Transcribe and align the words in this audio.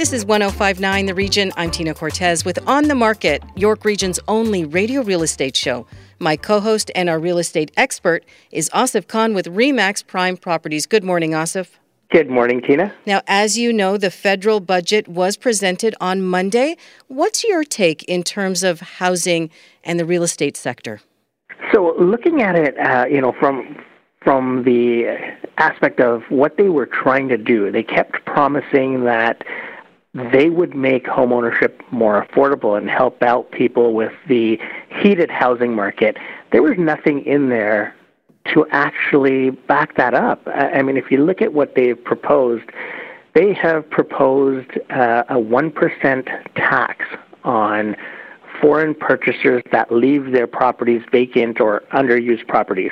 This 0.00 0.14
is 0.14 0.24
1059 0.24 1.04
The 1.04 1.14
Region. 1.14 1.52
I'm 1.58 1.70
Tina 1.70 1.92
Cortez 1.92 2.42
with 2.42 2.58
On 2.66 2.84
the 2.84 2.94
Market, 2.94 3.42
York 3.54 3.84
Region's 3.84 4.18
only 4.28 4.64
radio 4.64 5.02
real 5.02 5.22
estate 5.22 5.54
show. 5.54 5.86
My 6.18 6.36
co 6.36 6.58
host 6.58 6.90
and 6.94 7.10
our 7.10 7.18
real 7.18 7.36
estate 7.36 7.70
expert 7.76 8.24
is 8.50 8.70
Asif 8.70 9.08
Khan 9.08 9.34
with 9.34 9.44
REMAX 9.44 10.06
Prime 10.06 10.38
Properties. 10.38 10.86
Good 10.86 11.04
morning, 11.04 11.32
Asif. 11.32 11.72
Good 12.10 12.30
morning, 12.30 12.62
Tina. 12.62 12.94
Now, 13.04 13.20
as 13.26 13.58
you 13.58 13.74
know, 13.74 13.98
the 13.98 14.10
federal 14.10 14.58
budget 14.60 15.06
was 15.06 15.36
presented 15.36 15.94
on 16.00 16.22
Monday. 16.22 16.78
What's 17.08 17.44
your 17.44 17.62
take 17.62 18.02
in 18.04 18.22
terms 18.22 18.62
of 18.62 18.80
housing 18.80 19.50
and 19.84 20.00
the 20.00 20.06
real 20.06 20.22
estate 20.22 20.56
sector? 20.56 21.02
So, 21.74 21.94
looking 22.00 22.40
at 22.40 22.56
it, 22.56 22.74
uh, 22.78 23.04
you 23.04 23.20
know, 23.20 23.32
from 23.38 23.76
from 24.24 24.64
the 24.64 25.18
aspect 25.58 26.00
of 26.00 26.22
what 26.30 26.56
they 26.56 26.70
were 26.70 26.86
trying 26.86 27.28
to 27.28 27.36
do, 27.36 27.70
they 27.70 27.82
kept 27.82 28.24
promising 28.24 29.04
that 29.04 29.44
they 30.14 30.50
would 30.50 30.74
make 30.74 31.04
homeownership 31.06 31.80
more 31.92 32.26
affordable 32.26 32.76
and 32.76 32.90
help 32.90 33.22
out 33.22 33.50
people 33.52 33.94
with 33.94 34.12
the 34.28 34.58
heated 35.00 35.30
housing 35.30 35.74
market. 35.74 36.16
There 36.50 36.62
was 36.62 36.76
nothing 36.78 37.24
in 37.24 37.48
there 37.48 37.94
to 38.52 38.66
actually 38.70 39.50
back 39.50 39.96
that 39.96 40.14
up. 40.14 40.42
I 40.46 40.82
mean, 40.82 40.96
if 40.96 41.10
you 41.10 41.24
look 41.24 41.40
at 41.40 41.52
what 41.52 41.76
they've 41.76 42.02
proposed, 42.02 42.64
they 43.34 43.54
have 43.54 43.88
proposed 43.88 44.70
uh, 44.90 45.22
a 45.28 45.34
1% 45.34 46.54
tax 46.56 47.04
on 47.44 47.94
foreign 48.60 48.94
purchasers 48.94 49.62
that 49.70 49.92
leave 49.92 50.32
their 50.32 50.46
properties 50.46 51.02
vacant 51.12 51.60
or 51.60 51.82
underused 51.92 52.46
properties. 52.48 52.90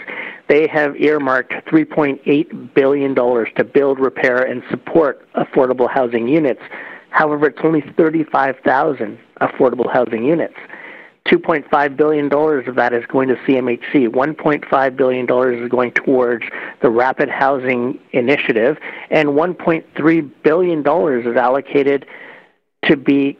They 0.48 0.68
have 0.68 0.96
earmarked 0.96 1.52
$3.8 1.66 2.74
billion 2.74 3.14
to 3.14 3.64
build, 3.64 3.98
repair, 3.98 4.42
and 4.42 4.62
support 4.70 5.28
affordable 5.34 5.90
housing 5.90 6.28
units 6.28 6.62
However, 7.10 7.46
it's 7.46 7.58
only 7.62 7.82
35,000 7.96 9.18
affordable 9.40 9.92
housing 9.92 10.24
units. 10.24 10.54
$2.5 11.26 11.96
billion 11.96 12.32
of 12.32 12.74
that 12.76 12.92
is 12.94 13.04
going 13.06 13.28
to 13.28 13.34
CMHC. 13.36 14.08
$1.5 14.08 14.96
billion 14.96 15.62
is 15.64 15.68
going 15.68 15.92
towards 15.92 16.44
the 16.80 16.88
Rapid 16.88 17.28
Housing 17.28 17.98
Initiative, 18.12 18.78
and 19.10 19.30
$1.3 19.30 20.30
billion 20.42 20.80
is 20.80 21.36
allocated 21.36 22.06
to 22.84 22.96
be 22.96 23.38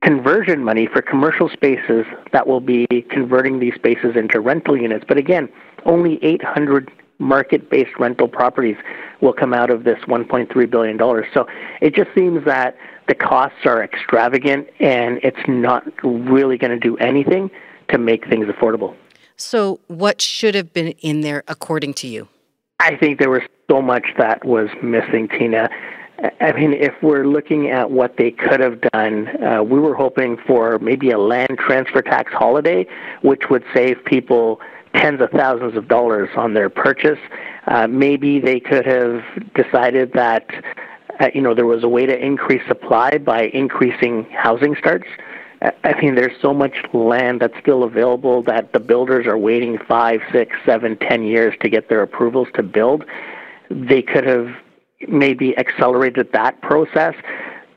conversion 0.00 0.62
money 0.62 0.86
for 0.86 1.02
commercial 1.02 1.48
spaces 1.48 2.04
that 2.32 2.46
will 2.46 2.60
be 2.60 2.86
converting 3.10 3.58
these 3.58 3.74
spaces 3.74 4.14
into 4.16 4.38
rental 4.38 4.76
units. 4.76 5.04
But 5.08 5.16
again, 5.16 5.48
only 5.86 6.22
800 6.22 6.90
market 7.18 7.70
based 7.70 7.98
rental 7.98 8.28
properties 8.28 8.76
will 9.20 9.32
come 9.32 9.54
out 9.54 9.70
of 9.70 9.84
this 9.84 9.98
$1.3 10.06 10.70
billion. 10.70 10.98
So 11.32 11.46
it 11.80 11.94
just 11.94 12.10
seems 12.14 12.44
that 12.44 12.76
the 13.08 13.14
costs 13.14 13.66
are 13.66 13.82
extravagant 13.82 14.68
and 14.80 15.18
it's 15.22 15.46
not 15.46 15.84
really 16.02 16.56
going 16.56 16.70
to 16.70 16.78
do 16.78 16.96
anything 16.98 17.50
to 17.88 17.98
make 17.98 18.26
things 18.28 18.46
affordable. 18.46 18.94
So, 19.36 19.80
what 19.88 20.22
should 20.22 20.54
have 20.54 20.72
been 20.72 20.88
in 21.00 21.22
there 21.22 21.42
according 21.48 21.94
to 21.94 22.06
you? 22.06 22.28
I 22.78 22.96
think 22.96 23.18
there 23.18 23.30
was 23.30 23.42
so 23.70 23.82
much 23.82 24.06
that 24.16 24.44
was 24.44 24.68
missing, 24.82 25.28
Tina. 25.28 25.68
I 26.40 26.52
mean, 26.52 26.72
if 26.72 26.94
we're 27.02 27.26
looking 27.26 27.70
at 27.70 27.90
what 27.90 28.16
they 28.16 28.30
could 28.30 28.60
have 28.60 28.80
done, 28.92 29.42
uh, 29.42 29.62
we 29.62 29.80
were 29.80 29.94
hoping 29.94 30.36
for 30.46 30.78
maybe 30.78 31.10
a 31.10 31.18
land 31.18 31.58
transfer 31.58 32.02
tax 32.02 32.32
holiday, 32.32 32.86
which 33.22 33.50
would 33.50 33.64
save 33.74 34.04
people 34.04 34.60
tens 34.94 35.20
of 35.20 35.30
thousands 35.30 35.76
of 35.76 35.88
dollars 35.88 36.30
on 36.36 36.54
their 36.54 36.70
purchase. 36.70 37.18
Uh, 37.66 37.86
maybe 37.88 38.38
they 38.38 38.60
could 38.60 38.86
have 38.86 39.22
decided 39.54 40.12
that 40.12 40.46
you 41.34 41.40
know 41.40 41.54
there 41.54 41.66
was 41.66 41.82
a 41.84 41.88
way 41.88 42.06
to 42.06 42.16
increase 42.16 42.62
supply 42.66 43.18
by 43.18 43.44
increasing 43.44 44.24
housing 44.30 44.76
starts. 44.76 45.06
Uh, 45.62 45.70
I 45.84 46.00
mean, 46.00 46.14
there's 46.14 46.40
so 46.40 46.52
much 46.52 46.76
land 46.92 47.40
that's 47.40 47.58
still 47.60 47.84
available 47.84 48.42
that 48.42 48.72
the 48.72 48.80
builders 48.80 49.26
are 49.26 49.38
waiting 49.38 49.78
five, 49.78 50.20
six, 50.32 50.56
seven, 50.64 50.96
ten 50.96 51.22
years 51.22 51.54
to 51.60 51.68
get 51.68 51.88
their 51.88 52.02
approvals 52.02 52.48
to 52.54 52.62
build. 52.62 53.04
They 53.70 54.02
could 54.02 54.26
have 54.26 54.48
maybe 55.08 55.56
accelerated 55.56 56.32
that 56.32 56.60
process. 56.60 57.14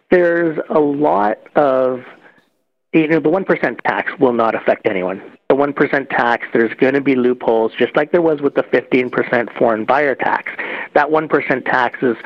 There's 0.10 0.58
a 0.70 0.80
lot 0.80 1.40
of 1.56 2.04
you 2.94 3.08
know 3.08 3.20
the 3.20 3.30
one 3.30 3.46
percent 3.46 3.80
tax 3.86 4.12
will 4.20 4.34
not 4.34 4.56
affect 4.56 4.88
anyone 4.88 5.38
the 5.50 5.56
1% 5.56 6.10
tax, 6.10 6.46
there's 6.52 6.74
going 6.74 6.94
to 6.94 7.02
be 7.02 7.16
loopholes, 7.16 7.72
just 7.78 7.96
like 7.96 8.12
there 8.12 8.22
was 8.22 8.42
with 8.42 8.56
the 8.56 8.64
15% 8.64 9.58
foreign 9.58 9.86
buyer 9.86 10.14
tax. 10.14 10.52
That 10.94 11.08
1% 11.08 11.66
tax 11.66 12.04
is 12.04 12.18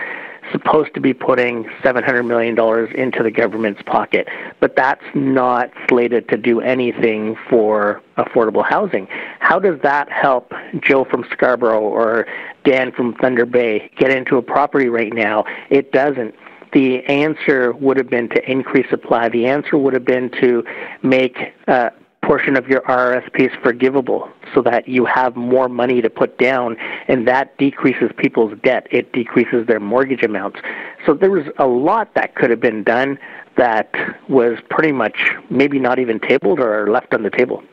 supposed 0.52 0.94
to 0.94 1.02
be 1.02 1.14
putting 1.14 1.66
$700 1.84 2.26
million 2.26 2.58
into 2.96 3.24
the 3.24 3.32
government's 3.32 3.82
pocket, 3.84 4.28
but 4.60 4.76
that's 4.76 5.04
not 5.14 5.72
slated 5.90 6.28
to 6.30 6.38
do 6.38 6.62
anything 6.62 7.36
for 7.50 8.02
affordable 8.18 8.68
housing. 8.68 9.08
How 9.40 9.60
does 9.60 9.80
that 9.82 10.12
help 10.12 10.52
Joe 10.82 11.06
from 11.06 11.26
Scarborough 11.32 11.82
or 11.82 12.28
Dan 12.64 12.92
from 12.92 13.16
Thunder 13.16 13.46
Bay 13.46 13.90
get 13.98 14.12
into 14.12 14.38
a 14.38 14.42
property 14.42 14.88
right 14.88 15.14
now? 15.14 15.46
It 15.70 15.92
doesn't 15.92 16.36
the 16.74 17.04
answer 17.06 17.74
would 17.74 17.98
have 17.98 18.10
been 18.10 18.30
to 18.30 18.50
increase 18.50 18.90
supply. 18.90 19.28
The 19.28 19.46
answer 19.46 19.78
would 19.78 19.94
have 19.94 20.06
been 20.06 20.32
to 20.42 20.64
make 21.04 21.38
uh, 21.68 21.90
portion 22.32 22.56
of 22.56 22.66
your 22.70 22.80
RRSP 22.84 23.52
is 23.52 23.52
forgivable 23.62 24.30
so 24.56 24.62
that 24.62 24.88
you 24.88 25.04
have 25.04 25.36
more 25.36 25.68
money 25.68 26.02
to 26.02 26.10
put 26.10 26.38
down 26.38 26.78
and 27.10 27.28
that 27.28 27.58
decreases 27.58 28.10
people's 28.16 28.58
debt. 28.64 28.88
It 28.90 29.12
decreases 29.12 29.68
their 29.68 29.82
mortgage 29.82 30.24
amounts. 30.24 30.62
So 31.06 31.14
there 31.14 31.30
was 31.30 31.48
a 31.60 31.68
lot 31.68 32.16
that 32.16 32.36
could 32.36 32.50
have 32.50 32.62
been 32.62 32.84
done 32.84 33.20
that 33.58 33.94
was 34.30 34.60
pretty 34.70 34.94
much 34.94 35.18
maybe 35.50 35.78
not 35.78 36.00
even 36.00 36.22
tabled 36.22 36.62
or 36.62 36.90
left 36.90 37.14
on 37.14 37.24
the 37.24 37.30
table. 37.30 37.64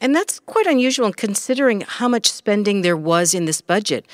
And 0.00 0.12
that's 0.12 0.40
quite 0.40 0.66
unusual 0.66 1.12
considering 1.12 1.82
how 1.82 2.08
much 2.08 2.26
spending 2.28 2.82
there 2.82 2.96
was 2.96 3.32
in 3.32 3.44
this 3.44 3.60
budget. 3.60 4.04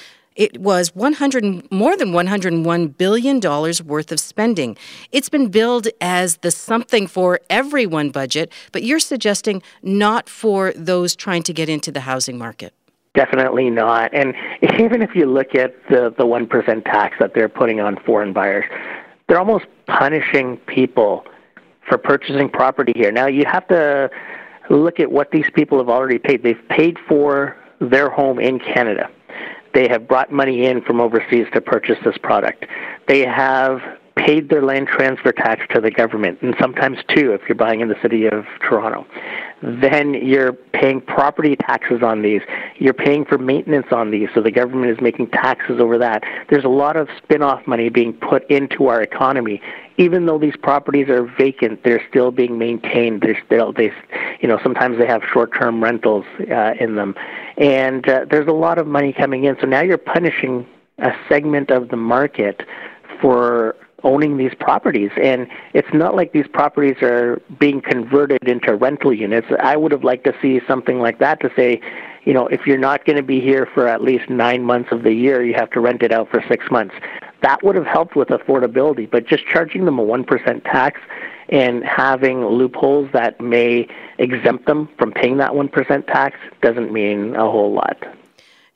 It 0.40 0.58
was 0.58 0.94
100 0.94 1.70
more 1.70 1.98
than 1.98 2.14
101 2.14 2.86
billion 2.88 3.40
dollars 3.40 3.82
worth 3.82 4.10
of 4.10 4.18
spending. 4.18 4.74
It's 5.12 5.28
been 5.28 5.48
billed 5.48 5.88
as 6.00 6.38
the 6.38 6.50
something 6.50 7.06
for 7.08 7.40
everyone 7.50 8.08
budget, 8.08 8.50
but 8.72 8.82
you're 8.82 9.00
suggesting 9.00 9.62
not 9.82 10.30
for 10.30 10.72
those 10.74 11.14
trying 11.14 11.42
to 11.42 11.52
get 11.52 11.68
into 11.68 11.92
the 11.92 12.00
housing 12.00 12.38
market. 12.38 12.72
Definitely 13.12 13.68
not. 13.68 14.14
And 14.14 14.34
even 14.80 15.02
if 15.02 15.14
you 15.14 15.26
look 15.26 15.54
at 15.54 15.74
the 15.90 16.14
the 16.16 16.24
1% 16.24 16.84
tax 16.86 17.16
that 17.20 17.34
they're 17.34 17.50
putting 17.50 17.80
on 17.80 17.98
foreign 18.06 18.32
buyers, 18.32 18.64
they're 19.28 19.38
almost 19.38 19.66
punishing 19.88 20.56
people 20.66 21.22
for 21.86 21.98
purchasing 21.98 22.48
property 22.48 22.94
here. 22.96 23.12
Now 23.12 23.26
you 23.26 23.44
have 23.44 23.68
to 23.68 24.08
look 24.70 25.00
at 25.00 25.12
what 25.12 25.32
these 25.32 25.50
people 25.52 25.76
have 25.76 25.90
already 25.90 26.18
paid. 26.18 26.42
They've 26.42 26.66
paid 26.70 26.96
for 27.06 27.58
their 27.78 28.08
home 28.08 28.38
in 28.38 28.58
Canada. 28.58 29.10
They 29.72 29.88
have 29.88 30.08
brought 30.08 30.32
money 30.32 30.66
in 30.66 30.82
from 30.82 31.00
overseas 31.00 31.46
to 31.52 31.60
purchase 31.60 31.98
this 32.04 32.18
product. 32.18 32.66
They 33.06 33.20
have 33.20 33.80
paid 34.16 34.48
their 34.48 34.62
land 34.62 34.88
transfer 34.88 35.32
tax 35.32 35.62
to 35.74 35.80
the 35.80 35.90
government, 35.90 36.38
and 36.42 36.54
sometimes 36.60 36.98
two 37.08 37.32
if 37.32 37.40
you're 37.48 37.56
buying 37.56 37.80
in 37.80 37.88
the 37.88 37.96
city 38.02 38.26
of 38.26 38.44
Toronto. 38.60 39.06
Then 39.62 40.14
you're 40.14 40.52
paying 40.52 41.00
property 41.00 41.56
taxes 41.56 42.02
on 42.02 42.22
these. 42.22 42.40
You're 42.78 42.94
paying 42.94 43.24
for 43.24 43.38
maintenance 43.38 43.86
on 43.92 44.10
these, 44.10 44.28
so 44.34 44.40
the 44.40 44.50
government 44.50 44.90
is 44.90 45.00
making 45.00 45.28
taxes 45.28 45.80
over 45.80 45.98
that. 45.98 46.22
There's 46.48 46.64
a 46.64 46.68
lot 46.68 46.96
of 46.96 47.08
spin 47.22 47.42
off 47.42 47.66
money 47.66 47.88
being 47.88 48.12
put 48.12 48.50
into 48.50 48.86
our 48.86 49.02
economy. 49.02 49.60
Even 49.98 50.26
though 50.26 50.38
these 50.38 50.56
properties 50.56 51.08
are 51.08 51.24
vacant, 51.38 51.84
they're 51.84 52.02
still 52.08 52.30
being 52.30 52.58
maintained. 52.58 53.20
They're 53.20 53.40
still, 53.44 53.72
they, 53.72 53.92
you 54.40 54.48
know, 54.48 54.58
sometimes 54.62 54.98
they 54.98 55.06
have 55.06 55.22
short 55.30 55.52
term 55.58 55.82
rentals 55.82 56.24
uh, 56.50 56.72
in 56.80 56.96
them. 56.96 57.14
And 57.58 58.08
uh, 58.08 58.24
there's 58.30 58.48
a 58.48 58.52
lot 58.52 58.78
of 58.78 58.86
money 58.86 59.12
coming 59.12 59.44
in. 59.44 59.56
So 59.60 59.66
now 59.66 59.82
you're 59.82 59.98
punishing 59.98 60.66
a 60.98 61.12
segment 61.28 61.70
of 61.70 61.88
the 61.88 61.96
market 61.96 62.62
for 63.20 63.76
owning 64.04 64.36
these 64.36 64.54
properties. 64.58 65.10
And 65.20 65.46
it's 65.74 65.92
not 65.92 66.14
like 66.14 66.32
these 66.32 66.48
properties 66.48 67.02
are 67.02 67.40
being 67.58 67.80
converted 67.80 68.46
into 68.48 68.74
rental 68.74 69.12
units. 69.12 69.46
I 69.60 69.76
would 69.76 69.92
have 69.92 70.04
liked 70.04 70.24
to 70.24 70.34
see 70.40 70.60
something 70.66 70.98
like 71.00 71.18
that 71.18 71.40
to 71.40 71.50
say, 71.56 71.80
you 72.24 72.34
know, 72.34 72.46
if 72.48 72.66
you're 72.66 72.78
not 72.78 73.04
going 73.04 73.16
to 73.16 73.22
be 73.22 73.40
here 73.40 73.66
for 73.72 73.88
at 73.88 74.02
least 74.02 74.28
nine 74.28 74.62
months 74.64 74.90
of 74.92 75.02
the 75.02 75.12
year, 75.12 75.42
you 75.44 75.54
have 75.54 75.70
to 75.70 75.80
rent 75.80 76.02
it 76.02 76.12
out 76.12 76.30
for 76.30 76.44
six 76.48 76.70
months. 76.70 76.94
that 77.42 77.62
would 77.62 77.74
have 77.74 77.86
helped 77.86 78.16
with 78.16 78.28
affordability. 78.28 79.10
But 79.10 79.26
just 79.26 79.46
charging 79.46 79.86
them 79.86 79.98
a 79.98 80.04
1% 80.04 80.62
tax 80.64 81.00
and 81.48 81.82
having 81.84 82.44
loopholes 82.44 83.10
that 83.12 83.40
may 83.40 83.88
exempt 84.18 84.66
them 84.66 84.88
from 84.98 85.12
paying 85.12 85.38
that 85.38 85.52
1% 85.52 86.06
tax 86.06 86.38
doesn't 86.62 86.92
mean 86.92 87.34
a 87.36 87.50
whole 87.50 87.72
lot. 87.72 87.96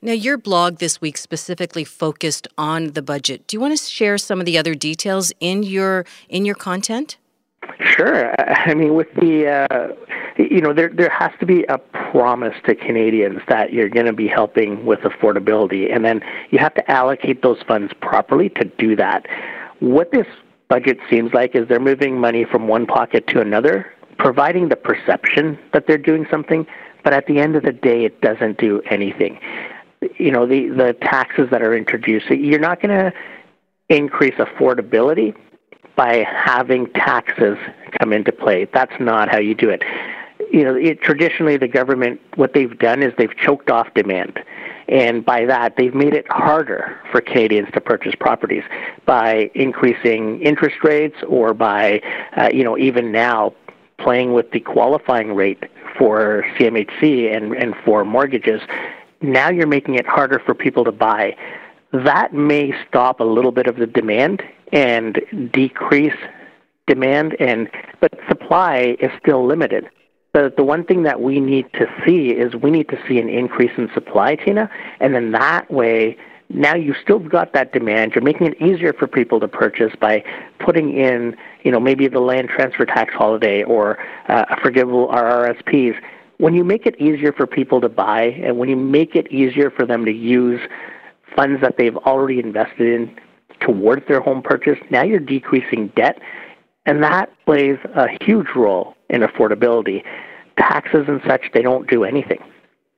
Now, 0.05 0.11
your 0.11 0.37
blog 0.37 0.77
this 0.77 1.01
week 1.01 1.17
specifically 1.17 1.83
focused 1.83 2.47
on 2.59 2.91
the 2.91 3.01
budget. 3.01 3.47
Do 3.47 3.57
you 3.57 3.59
want 3.59 3.75
to 3.75 3.83
share 3.83 4.19
some 4.19 4.39
of 4.39 4.45
the 4.45 4.55
other 4.55 4.75
details 4.75 5.33
in 5.39 5.63
your 5.63 6.05
in 6.29 6.45
your 6.45 6.53
content? 6.53 7.17
Sure. 7.79 8.39
I 8.39 8.75
mean, 8.75 8.93
with 8.93 9.11
the 9.15 9.65
uh, 9.67 9.87
you 10.37 10.61
know, 10.61 10.73
there 10.73 10.89
there 10.89 11.09
has 11.09 11.31
to 11.39 11.47
be 11.47 11.63
a 11.69 11.79
promise 11.79 12.53
to 12.67 12.75
Canadians 12.75 13.41
that 13.47 13.73
you're 13.73 13.89
going 13.89 14.05
to 14.05 14.13
be 14.13 14.27
helping 14.27 14.85
with 14.85 14.99
affordability, 14.99 15.91
and 15.91 16.05
then 16.05 16.21
you 16.51 16.59
have 16.59 16.75
to 16.75 16.91
allocate 16.91 17.41
those 17.41 17.57
funds 17.67 17.91
properly 17.99 18.49
to 18.49 18.65
do 18.77 18.95
that. 18.97 19.25
What 19.79 20.11
this 20.11 20.27
budget 20.67 20.99
seems 21.09 21.33
like 21.33 21.55
is 21.55 21.67
they're 21.67 21.79
moving 21.79 22.19
money 22.19 22.45
from 22.45 22.67
one 22.67 22.85
pocket 22.85 23.25
to 23.29 23.41
another, 23.41 23.91
providing 24.19 24.69
the 24.69 24.75
perception 24.75 25.57
that 25.73 25.87
they're 25.87 25.97
doing 25.97 26.27
something, 26.29 26.67
but 27.03 27.11
at 27.11 27.25
the 27.25 27.39
end 27.39 27.55
of 27.55 27.63
the 27.63 27.73
day, 27.73 28.05
it 28.05 28.21
doesn't 28.21 28.59
do 28.59 28.83
anything 28.91 29.39
you 30.17 30.31
know 30.31 30.45
the 30.45 30.69
the 30.69 30.93
taxes 31.01 31.49
that 31.51 31.61
are 31.61 31.75
introduced. 31.75 32.27
You're 32.29 32.59
not 32.59 32.81
going 32.81 32.97
to 32.97 33.13
increase 33.89 34.35
affordability 34.35 35.35
by 35.95 36.25
having 36.29 36.87
taxes 36.93 37.57
come 37.99 38.13
into 38.13 38.31
play. 38.31 38.65
That's 38.73 38.99
not 38.99 39.29
how 39.29 39.39
you 39.39 39.55
do 39.55 39.69
it. 39.69 39.83
You 40.51 40.63
know, 40.63 40.75
it, 40.75 41.01
traditionally 41.01 41.57
the 41.57 41.67
government 41.67 42.19
what 42.35 42.53
they've 42.53 42.77
done 42.77 43.01
is 43.01 43.13
they've 43.17 43.35
choked 43.35 43.69
off 43.69 43.93
demand. 43.93 44.39
And 44.87 45.25
by 45.25 45.45
that, 45.45 45.77
they've 45.77 45.95
made 45.95 46.13
it 46.13 46.27
harder 46.29 46.99
for 47.11 47.19
Canadians 47.19 47.69
to 47.73 47.81
purchase 47.81 48.13
properties 48.13 48.63
by 49.05 49.49
increasing 49.55 50.41
interest 50.43 50.75
rates 50.83 51.15
or 51.27 51.55
by, 51.55 52.01
uh, 52.37 52.49
you 52.53 52.63
know, 52.63 52.77
even 52.77 53.11
now 53.11 53.55
playing 53.97 54.33
with 54.33 54.51
the 54.51 54.59
qualifying 54.59 55.33
rate 55.33 55.63
for 55.97 56.45
CMHC 56.57 57.35
and, 57.35 57.53
and 57.53 57.73
for 57.83 58.05
mortgages 58.05 58.61
now 59.21 59.49
you're 59.49 59.67
making 59.67 59.95
it 59.95 60.05
harder 60.05 60.39
for 60.39 60.53
people 60.53 60.83
to 60.85 60.91
buy. 60.91 61.35
That 61.91 62.33
may 62.33 62.73
stop 62.87 63.19
a 63.19 63.23
little 63.23 63.51
bit 63.51 63.67
of 63.67 63.77
the 63.77 63.87
demand 63.87 64.43
and 64.71 65.49
decrease 65.51 66.17
demand 66.87 67.35
and 67.39 67.69
but 67.99 68.13
supply 68.27 68.95
is 68.99 69.11
still 69.21 69.45
limited. 69.45 69.89
The 70.33 70.53
the 70.55 70.63
one 70.63 70.83
thing 70.83 71.03
that 71.03 71.21
we 71.21 71.39
need 71.39 71.71
to 71.73 71.87
see 72.05 72.31
is 72.31 72.55
we 72.55 72.71
need 72.71 72.89
to 72.89 72.99
see 73.07 73.19
an 73.19 73.29
increase 73.29 73.71
in 73.77 73.89
supply, 73.93 74.35
Tina, 74.35 74.69
and 74.99 75.15
then 75.15 75.31
that 75.31 75.71
way 75.71 76.17
now 76.49 76.75
you've 76.75 76.97
still 77.01 77.19
got 77.19 77.53
that 77.53 77.73
demand. 77.73 78.13
You're 78.13 78.23
making 78.23 78.47
it 78.47 78.61
easier 78.61 78.93
for 78.93 79.07
people 79.07 79.39
to 79.39 79.47
purchase 79.47 79.93
by 79.99 80.23
putting 80.59 80.95
in, 80.95 81.35
you 81.63 81.71
know, 81.71 81.79
maybe 81.79 82.07
the 82.07 82.19
land 82.19 82.49
transfer 82.49 82.85
tax 82.85 83.13
holiday 83.13 83.63
or 83.63 83.97
uh, 84.27 84.55
forgivable 84.61 85.07
RRSPs 85.07 85.95
when 86.37 86.53
you 86.53 86.63
make 86.63 86.85
it 86.85 86.99
easier 86.99 87.31
for 87.31 87.47
people 87.47 87.81
to 87.81 87.89
buy 87.89 88.23
and 88.43 88.57
when 88.57 88.69
you 88.69 88.75
make 88.75 89.15
it 89.15 89.31
easier 89.31 89.71
for 89.71 89.85
them 89.85 90.05
to 90.05 90.11
use 90.11 90.59
funds 91.35 91.61
that 91.61 91.77
they've 91.77 91.97
already 91.97 92.39
invested 92.39 92.87
in 92.87 93.15
towards 93.59 94.07
their 94.07 94.21
home 94.21 94.41
purchase, 94.41 94.79
now 94.89 95.03
you're 95.03 95.19
decreasing 95.19 95.91
debt, 95.95 96.19
and 96.85 97.03
that 97.03 97.29
plays 97.45 97.77
a 97.95 98.07
huge 98.23 98.47
role 98.55 98.95
in 99.09 99.21
affordability. 99.21 100.03
Taxes 100.57 101.05
and 101.07 101.21
such, 101.27 101.43
they 101.53 101.61
don't 101.61 101.87
do 101.89 102.03
anything. 102.03 102.39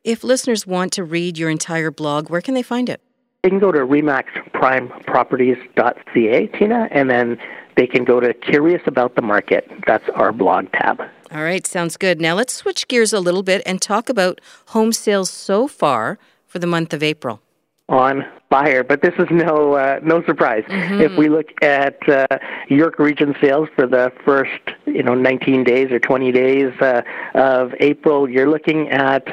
If 0.03 0.23
listeners 0.23 0.67
want 0.67 0.93
to 0.93 1.03
read 1.03 1.37
your 1.37 1.49
entire 1.49 1.91
blog, 1.91 2.29
where 2.29 2.41
can 2.41 2.53
they 2.53 2.63
find 2.63 2.89
it? 2.89 3.01
They 3.43 3.49
can 3.49 3.59
go 3.59 3.71
to 3.71 3.79
remaxprimeproperties.ca, 3.79 6.47
Tina, 6.47 6.87
and 6.91 7.09
then 7.09 7.37
they 7.75 7.87
can 7.87 8.03
go 8.03 8.19
to 8.19 8.33
Curious 8.33 8.81
About 8.87 9.15
the 9.15 9.21
Market. 9.21 9.69
That's 9.85 10.09
our 10.15 10.31
blog 10.31 10.71
tab. 10.71 11.01
All 11.31 11.43
right, 11.43 11.67
sounds 11.67 11.97
good. 11.97 12.21
Now 12.21 12.35
let's 12.35 12.53
switch 12.53 12.87
gears 12.87 13.11
a 13.11 13.19
little 13.19 13.43
bit 13.43 13.61
and 13.65 13.81
talk 13.81 14.07
about 14.07 14.39
home 14.67 14.93
sales 14.93 15.29
so 15.29 15.67
far 15.67 16.17
for 16.45 16.59
the 16.59 16.67
month 16.67 16.93
of 16.93 17.03
April. 17.03 17.41
On 17.89 18.23
fire, 18.49 18.83
but 18.83 19.01
this 19.01 19.13
is 19.17 19.27
no 19.29 19.73
uh, 19.73 19.99
no 20.03 20.23
surprise. 20.23 20.63
Mm-hmm. 20.67 21.01
If 21.01 21.17
we 21.17 21.27
look 21.29 21.47
at 21.61 21.97
uh, 22.09 22.25
York 22.69 22.99
Region 22.99 23.33
sales 23.41 23.67
for 23.75 23.87
the 23.87 24.11
first 24.25 24.59
you 24.85 25.03
know 25.03 25.15
19 25.15 25.63
days 25.63 25.89
or 25.91 25.99
20 25.99 26.33
days 26.33 26.73
uh, 26.81 27.01
of 27.33 27.73
April, 27.79 28.29
you're 28.29 28.49
looking 28.49 28.89
at 28.89 29.25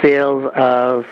sales 0.00 0.48
of 0.54 1.06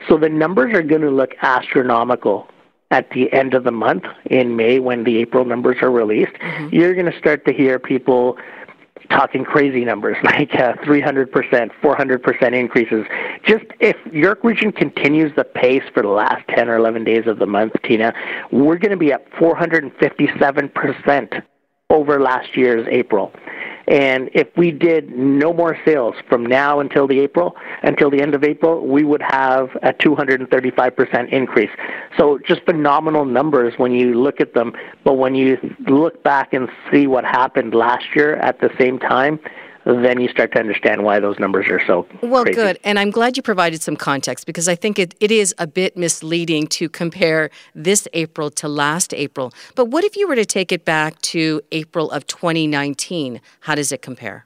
So 0.08 0.18
the 0.18 0.30
numbers 0.30 0.74
are 0.74 0.82
going 0.82 1.02
to 1.02 1.12
look 1.12 1.32
astronomical 1.42 2.48
at 2.92 3.10
the 3.12 3.32
end 3.34 3.54
of 3.54 3.64
the 3.64 3.72
month 3.72 4.04
in 4.26 4.56
May 4.56 4.80
when 4.80 5.04
the 5.04 5.18
April 5.18 5.46
numbers 5.46 5.78
are 5.82 5.90
released. 5.92 6.34
Mm-hmm. 6.34 6.76
You're 6.76 6.94
going 6.94 7.12
to 7.12 7.18
start 7.18 7.46
to 7.46 7.54
hear 7.54 7.80
people 7.80 8.38
talking 9.10 9.44
crazy 9.44 9.84
numbers 9.86 10.18
like 10.24 10.54
uh, 10.56 10.74
300%, 10.84 11.72
400% 11.82 12.54
increases. 12.54 13.06
Just 13.46 13.66
if 13.80 13.96
York 14.12 14.44
Region 14.44 14.72
continues 14.72 15.32
the 15.36 15.44
pace 15.44 15.84
for 15.94 16.02
the 16.04 16.10
last 16.10 16.48
10 16.50 16.70
or 16.70 16.78
11 16.78 17.04
days 17.04 17.28
of 17.28 17.40
the 17.40 17.46
month, 17.46 17.74
Tina, 17.84 18.14
we're 18.52 18.78
going 18.78 18.92
to 18.92 18.98
be 18.98 19.14
up 19.14 19.30
457% 19.32 21.44
over 21.90 22.20
last 22.20 22.58
year's 22.58 22.88
April. 22.90 23.32
And 23.88 24.30
if 24.34 24.48
we 24.56 24.72
did 24.72 25.10
no 25.12 25.54
more 25.54 25.78
sales 25.86 26.16
from 26.30 26.46
now 26.46 26.80
until 26.80 27.08
the 27.08 27.20
April, 27.20 27.56
until 27.82 28.10
the 28.10 28.22
end 28.22 28.34
of 28.34 28.44
April, 28.44 28.86
we 28.88 29.04
would 29.04 29.22
have 29.22 29.70
a 29.84 29.94
235% 29.94 31.30
increase. 31.30 31.70
So 32.18 32.40
just 32.48 32.64
phenomenal 32.64 33.26
numbers 33.26 33.74
when 33.78 33.92
you 33.92 34.14
look 34.14 34.40
at 34.40 34.54
them. 34.54 34.74
But 35.04 35.14
when 35.14 35.36
you 35.36 35.58
look 35.88 36.24
back 36.24 36.54
and 36.54 36.70
see 36.92 37.08
what 37.08 37.26
happened 37.26 37.74
last 37.74 38.06
year 38.16 38.36
at 38.38 38.60
the 38.62 38.70
same 38.80 39.00
time, 39.00 39.40
then 39.86 40.20
you 40.20 40.30
start 40.30 40.52
to 40.54 40.60
understand 40.60 41.04
why 41.04 41.20
those 41.20 41.40
numbers 41.40 41.68
are 41.68 41.82
so 41.86 42.08
well 42.22 42.44
crazy. 42.44 42.56
good. 42.56 42.80
And 42.84 43.00
i'm 43.00 43.12
glad 43.12 43.38
you 43.38 43.44
provided 43.44 43.82
some 43.82 43.96
context 43.96 44.46
because 44.46 44.68
i 44.68 44.76
think 44.76 45.00
it, 45.00 45.16
it 45.20 45.32
is 45.32 45.54
a 45.58 45.68
bit 45.68 45.98
misleading 45.98 46.68
to 46.68 46.90
compare 46.90 47.50
this 47.76 48.08
april 48.14 48.50
to 48.52 48.68
last 48.68 49.14
april. 49.14 49.54
But 49.76 49.86
what 49.86 50.04
if 50.04 50.16
you 50.16 50.28
were 50.28 50.36
to 50.36 50.46
take 50.46 50.72
it 50.72 50.86
back 50.86 51.20
to 51.34 51.62
april 51.72 52.12
of 52.12 52.26
2019 52.28 53.42
how 53.62 53.76
does 53.76 53.92
it 53.92 54.02
compare 54.02 54.46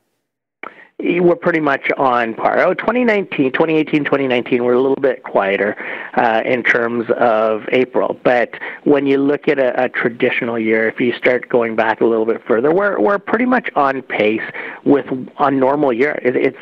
we're 0.99 1.35
pretty 1.35 1.59
much 1.59 1.91
on 1.97 2.33
par. 2.33 2.59
Oh, 2.59 2.73
2019, 2.73 3.51
2018, 3.51 4.03
2019, 4.03 4.63
we're 4.63 4.73
a 4.73 4.81
little 4.81 4.95
bit 4.95 5.21
quieter 5.21 5.75
uh, 6.15 6.41
in 6.43 6.63
terms 6.63 7.05
of 7.19 7.65
April. 7.71 8.19
But 8.23 8.55
when 8.83 9.05
you 9.05 9.19
look 9.19 9.47
at 9.47 9.59
a, 9.59 9.83
a, 9.83 9.89
traditional 9.89 10.57
year, 10.57 10.89
if 10.89 10.99
you 10.99 11.13
start 11.13 11.49
going 11.49 11.75
back 11.75 12.01
a 12.01 12.05
little 12.05 12.25
bit 12.25 12.43
further, 12.47 12.73
we're 12.73 12.99
we're 12.99 13.19
pretty 13.19 13.45
much 13.45 13.69
on 13.75 14.01
pace 14.01 14.41
with 14.85 15.05
a 15.37 15.51
normal 15.51 15.93
year. 15.93 16.19
It, 16.23 16.35
it's 16.35 16.57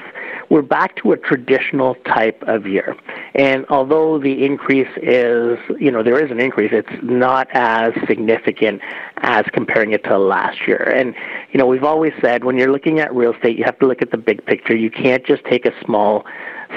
we're 0.50 0.62
back 0.62 0.96
to 0.98 1.12
a 1.12 1.18
traditional 1.18 1.96
type 2.06 2.44
of 2.46 2.68
year. 2.68 2.96
And 3.34 3.66
although 3.70 4.20
the 4.20 4.46
increase 4.46 4.92
is, 4.98 5.58
you 5.80 5.92
know, 5.92 6.04
there 6.04 6.24
is 6.24 6.30
an 6.30 6.40
increase, 6.40 6.72
it's 6.72 7.02
not 7.02 7.48
as 7.54 7.94
significant 8.08 8.82
as 9.18 9.46
comparing 9.54 9.94
it 9.94 10.04
to 10.06 10.18
last 10.18 10.68
year. 10.68 10.84
And, 10.84 11.16
you 11.56 11.60
know, 11.60 11.68
we've 11.68 11.86
always 11.86 12.12
said 12.20 12.44
when 12.44 12.58
you're 12.58 12.70
looking 12.70 13.00
at 13.00 13.16
real 13.16 13.34
estate, 13.34 13.58
you 13.58 13.64
have 13.64 13.80
to 13.80 13.88
look 13.88 14.02
at 14.02 14.12
the 14.12 14.18
big 14.18 14.46
picture. 14.46 14.76
You 14.76 14.92
can't 14.92 15.26
just 15.26 15.42
take 15.46 15.66
a 15.66 15.72
small 15.86 16.26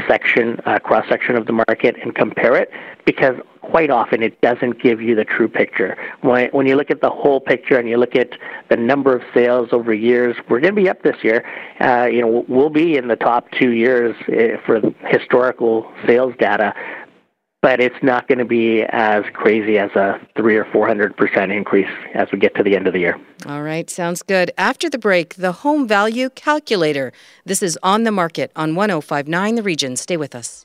section, 0.06 0.60
uh, 0.66 0.78
cross 0.78 1.04
section 1.08 1.34
of 1.34 1.46
the 1.46 1.52
market 1.52 1.96
and 2.00 2.14
compare 2.14 2.54
it 2.54 2.70
because 3.04 3.34
quite 3.60 3.90
often 3.90 4.22
it 4.22 4.40
doesn't 4.40 4.80
give 4.80 5.02
you 5.02 5.16
the 5.16 5.24
true 5.24 5.48
picture. 5.48 5.96
When, 6.20 6.48
when 6.50 6.68
you 6.68 6.76
look 6.76 6.92
at 6.92 7.00
the 7.00 7.10
whole 7.10 7.40
picture 7.40 7.76
and 7.76 7.88
you 7.88 7.96
look 7.96 8.14
at 8.14 8.30
the 8.70 8.76
number 8.76 9.16
of 9.16 9.22
sales 9.34 9.70
over 9.72 9.92
years, 9.92 10.36
we're 10.48 10.60
going 10.60 10.76
to 10.76 10.80
be 10.80 10.88
up 10.88 11.02
this 11.02 11.16
year. 11.24 11.44
Uh, 11.80 12.04
you 12.04 12.20
know, 12.20 12.44
we'll 12.46 12.70
be 12.70 12.96
in 12.96 13.08
the 13.08 13.16
top 13.16 13.50
two 13.50 13.70
years 13.70 14.14
uh, 14.28 14.58
for 14.64 14.80
historical 15.08 15.92
sales 16.06 16.34
data 16.38 16.72
but 17.68 17.80
it's 17.80 18.02
not 18.02 18.26
going 18.28 18.38
to 18.38 18.46
be 18.46 18.82
as 18.84 19.22
crazy 19.34 19.76
as 19.76 19.90
a 19.90 20.18
three 20.34 20.56
or 20.56 20.64
four 20.64 20.86
hundred 20.86 21.14
percent 21.18 21.52
increase 21.52 21.90
as 22.14 22.26
we 22.32 22.38
get 22.38 22.54
to 22.54 22.62
the 22.62 22.74
end 22.74 22.86
of 22.86 22.94
the 22.94 22.98
year. 22.98 23.20
All 23.44 23.60
right, 23.60 23.90
sounds 23.90 24.22
good. 24.22 24.50
After 24.56 24.88
the 24.88 24.96
break, 24.96 25.34
the 25.34 25.52
home 25.52 25.86
value 25.86 26.30
calculator. 26.30 27.12
This 27.44 27.62
is 27.62 27.78
on 27.82 28.04
the 28.04 28.10
market 28.10 28.50
on 28.56 28.74
1059 28.74 29.56
The 29.56 29.62
Region. 29.62 29.96
Stay 29.96 30.16
with 30.16 30.34
us. 30.34 30.64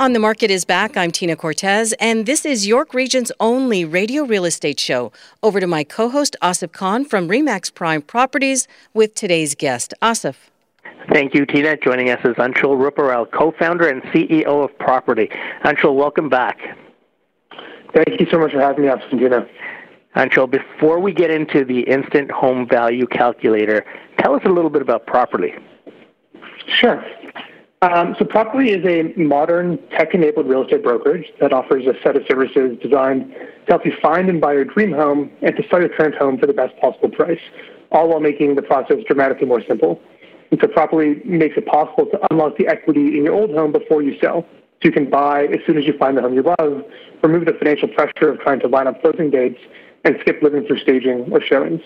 On 0.00 0.14
the 0.14 0.18
Market 0.18 0.50
is 0.50 0.64
back. 0.64 0.96
I'm 0.96 1.10
Tina 1.10 1.36
Cortez, 1.36 1.92
and 2.00 2.24
this 2.24 2.46
is 2.46 2.66
York 2.66 2.94
Region's 2.94 3.30
only 3.38 3.84
radio 3.84 4.24
real 4.24 4.46
estate 4.46 4.80
show. 4.80 5.12
Over 5.42 5.60
to 5.60 5.66
my 5.66 5.84
co 5.84 6.08
host, 6.08 6.36
Asif 6.40 6.72
Khan 6.72 7.04
from 7.04 7.28
Remax 7.28 7.74
Prime 7.74 8.00
Properties, 8.00 8.66
with 8.94 9.14
today's 9.14 9.54
guest. 9.54 9.92
Asif. 10.00 10.36
Thank 11.12 11.34
you, 11.34 11.44
Tina. 11.44 11.76
Joining 11.76 12.08
us 12.08 12.18
is 12.24 12.34
Anshul 12.36 12.80
Ruparel, 12.80 13.30
co 13.30 13.52
founder 13.58 13.90
and 13.90 14.00
CEO 14.04 14.64
of 14.64 14.78
Properly. 14.78 15.28
Anshul, 15.66 15.94
welcome 15.94 16.30
back. 16.30 16.56
Thank 17.94 18.18
you 18.18 18.26
so 18.30 18.38
much 18.38 18.52
for 18.52 18.60
having 18.60 18.86
me, 18.86 18.88
Asif 18.88 19.12
and 19.12 19.20
Tina. 19.20 19.46
Anshul, 20.16 20.50
before 20.50 20.98
we 20.98 21.12
get 21.12 21.30
into 21.30 21.62
the 21.62 21.80
instant 21.80 22.30
home 22.30 22.66
value 22.66 23.06
calculator, 23.06 23.84
tell 24.18 24.34
us 24.34 24.40
a 24.46 24.48
little 24.48 24.70
bit 24.70 24.80
about 24.80 25.06
Properly. 25.06 25.52
Sure. 26.66 27.04
Um, 27.82 28.14
so 28.18 28.26
Properly 28.26 28.72
is 28.72 28.84
a 28.84 29.18
modern 29.18 29.78
tech-enabled 29.88 30.46
real 30.46 30.64
estate 30.64 30.82
brokerage 30.82 31.24
that 31.40 31.54
offers 31.54 31.86
a 31.86 31.94
set 32.02 32.14
of 32.14 32.24
services 32.30 32.76
designed 32.82 33.32
to 33.32 33.66
help 33.68 33.86
you 33.86 33.92
find 34.02 34.28
and 34.28 34.38
buy 34.38 34.52
your 34.52 34.66
dream 34.66 34.92
home 34.92 35.30
and 35.40 35.56
to 35.56 35.62
sell 35.70 35.80
your 35.80 35.88
current 35.88 36.14
home 36.14 36.36
for 36.36 36.46
the 36.46 36.52
best 36.52 36.76
possible 36.78 37.08
price, 37.08 37.40
all 37.90 38.10
while 38.10 38.20
making 38.20 38.56
the 38.56 38.60
process 38.60 38.98
dramatically 39.06 39.46
more 39.46 39.62
simple. 39.66 39.98
And 40.50 40.60
so 40.60 40.68
Properly 40.68 41.22
makes 41.24 41.56
it 41.56 41.64
possible 41.64 42.04
to 42.04 42.18
unlock 42.30 42.58
the 42.58 42.68
equity 42.68 43.16
in 43.16 43.24
your 43.24 43.32
old 43.32 43.48
home 43.52 43.72
before 43.72 44.02
you 44.02 44.18
sell. 44.20 44.44
So 44.52 44.88
you 44.88 44.92
can 44.92 45.08
buy 45.08 45.46
as 45.46 45.60
soon 45.66 45.78
as 45.78 45.86
you 45.86 45.96
find 45.96 46.18
the 46.18 46.20
home 46.20 46.34
you 46.34 46.42
love, 46.42 46.84
remove 47.22 47.46
the 47.46 47.54
financial 47.54 47.88
pressure 47.88 48.28
of 48.28 48.40
trying 48.40 48.60
to 48.60 48.68
line 48.68 48.88
up 48.88 49.00
closing 49.00 49.30
dates, 49.30 49.58
and 50.04 50.16
skip 50.20 50.42
living 50.42 50.66
through 50.66 50.80
staging 50.80 51.28
or 51.32 51.40
showings. 51.40 51.80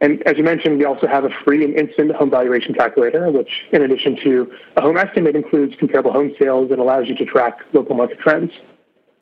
And 0.00 0.22
as 0.26 0.36
you 0.36 0.44
mentioned, 0.44 0.78
we 0.78 0.84
also 0.84 1.06
have 1.06 1.24
a 1.24 1.30
free 1.44 1.64
and 1.64 1.74
instant 1.74 2.12
home 2.12 2.30
valuation 2.30 2.74
calculator, 2.74 3.30
which, 3.30 3.50
in 3.72 3.82
addition 3.82 4.16
to 4.24 4.52
a 4.76 4.82
home 4.82 4.96
estimate, 4.96 5.36
includes 5.36 5.76
comparable 5.76 6.12
home 6.12 6.34
sales 6.38 6.70
and 6.70 6.80
allows 6.80 7.08
you 7.08 7.14
to 7.16 7.24
track 7.24 7.58
local 7.72 7.94
market 7.94 8.18
trends. 8.18 8.52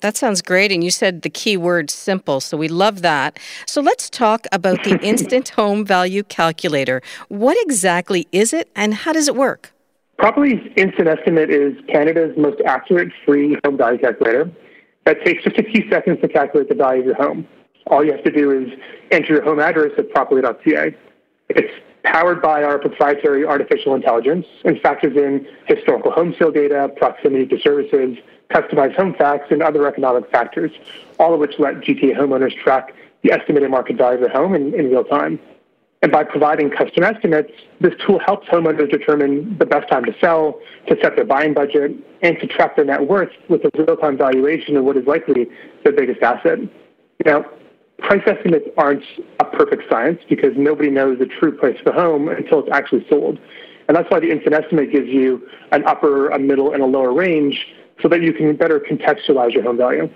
That 0.00 0.16
sounds 0.16 0.42
great. 0.42 0.72
And 0.72 0.82
you 0.82 0.90
said 0.90 1.22
the 1.22 1.30
key 1.30 1.56
word 1.56 1.88
simple. 1.88 2.40
So 2.40 2.56
we 2.56 2.66
love 2.68 3.02
that. 3.02 3.38
So 3.66 3.80
let's 3.80 4.10
talk 4.10 4.46
about 4.50 4.82
the 4.82 4.98
Instant 5.02 5.50
Home 5.50 5.84
Value 5.86 6.24
Calculator. 6.24 7.00
What 7.28 7.56
exactly 7.60 8.26
is 8.32 8.52
it 8.52 8.68
and 8.74 8.94
how 8.94 9.12
does 9.12 9.28
it 9.28 9.36
work? 9.36 9.72
Properly's 10.18 10.60
Instant 10.76 11.08
Estimate 11.08 11.50
is 11.50 11.74
Canada's 11.88 12.36
most 12.36 12.60
accurate 12.66 13.12
free 13.24 13.56
home 13.64 13.76
value 13.76 13.98
calculator 13.98 14.50
that 15.04 15.24
takes 15.24 15.44
just 15.44 15.58
a 15.58 15.62
few 15.64 15.88
seconds 15.88 16.20
to 16.20 16.28
calculate 16.28 16.68
the 16.68 16.74
value 16.74 17.00
of 17.00 17.06
your 17.06 17.14
home. 17.16 17.46
All 17.86 18.04
you 18.04 18.12
have 18.12 18.24
to 18.24 18.30
do 18.30 18.50
is 18.50 18.78
enter 19.10 19.34
your 19.34 19.42
home 19.44 19.60
address 19.60 19.92
at 19.98 20.10
properly.ca. 20.10 20.96
It's 21.48 21.72
powered 22.04 22.42
by 22.42 22.62
our 22.62 22.78
proprietary 22.78 23.44
artificial 23.44 23.94
intelligence 23.94 24.46
and 24.64 24.80
factors 24.80 25.16
in 25.16 25.46
historical 25.66 26.10
home 26.10 26.34
sale 26.38 26.50
data, 26.50 26.90
proximity 26.96 27.46
to 27.46 27.60
services, 27.60 28.16
customized 28.50 28.96
home 28.96 29.14
facts, 29.14 29.46
and 29.50 29.62
other 29.62 29.86
economic 29.86 30.30
factors, 30.30 30.70
all 31.18 31.34
of 31.34 31.40
which 31.40 31.54
let 31.58 31.76
GTA 31.76 32.16
homeowners 32.16 32.56
track 32.62 32.94
the 33.22 33.32
estimated 33.32 33.70
market 33.70 33.96
value 33.96 34.16
of 34.16 34.20
their 34.20 34.30
home 34.30 34.54
in, 34.54 34.74
in 34.74 34.90
real 34.90 35.04
time. 35.04 35.38
And 36.02 36.10
by 36.10 36.24
providing 36.24 36.70
custom 36.70 37.04
estimates, 37.04 37.52
this 37.80 37.94
tool 38.04 38.18
helps 38.18 38.48
homeowners 38.48 38.90
determine 38.90 39.56
the 39.58 39.66
best 39.66 39.88
time 39.88 40.04
to 40.04 40.14
sell, 40.20 40.58
to 40.88 40.96
set 41.00 41.14
their 41.14 41.24
buying 41.24 41.54
budget, 41.54 41.92
and 42.22 42.38
to 42.40 42.46
track 42.48 42.74
their 42.74 42.84
net 42.84 43.06
worth 43.06 43.30
with 43.48 43.64
a 43.64 43.70
real-time 43.78 44.18
valuation 44.18 44.76
of 44.76 44.84
what 44.84 44.96
is 44.96 45.06
likely 45.06 45.46
their 45.84 45.92
biggest 45.92 46.20
asset. 46.20 46.58
Now, 47.24 47.44
price 48.02 48.22
estimates 48.26 48.68
aren't 48.76 49.04
a 49.40 49.44
perfect 49.44 49.84
science 49.90 50.20
because 50.28 50.52
nobody 50.56 50.90
knows 50.90 51.18
the 51.18 51.26
true 51.26 51.56
price 51.56 51.76
of 51.80 51.86
a 51.86 51.92
home 51.92 52.28
until 52.28 52.60
it's 52.60 52.68
actually 52.72 53.06
sold. 53.08 53.38
And 53.88 53.96
that's 53.96 54.10
why 54.10 54.20
the 54.20 54.30
instant 54.30 54.54
estimate 54.54 54.92
gives 54.92 55.08
you 55.08 55.48
an 55.72 55.84
upper, 55.86 56.28
a 56.30 56.38
middle, 56.38 56.72
and 56.72 56.82
a 56.82 56.86
lower 56.86 57.12
range 57.12 57.66
so 58.00 58.08
that 58.08 58.22
you 58.22 58.32
can 58.32 58.56
better 58.56 58.80
contextualize 58.80 59.52
your 59.52 59.62
home 59.62 59.76
value. 59.76 60.08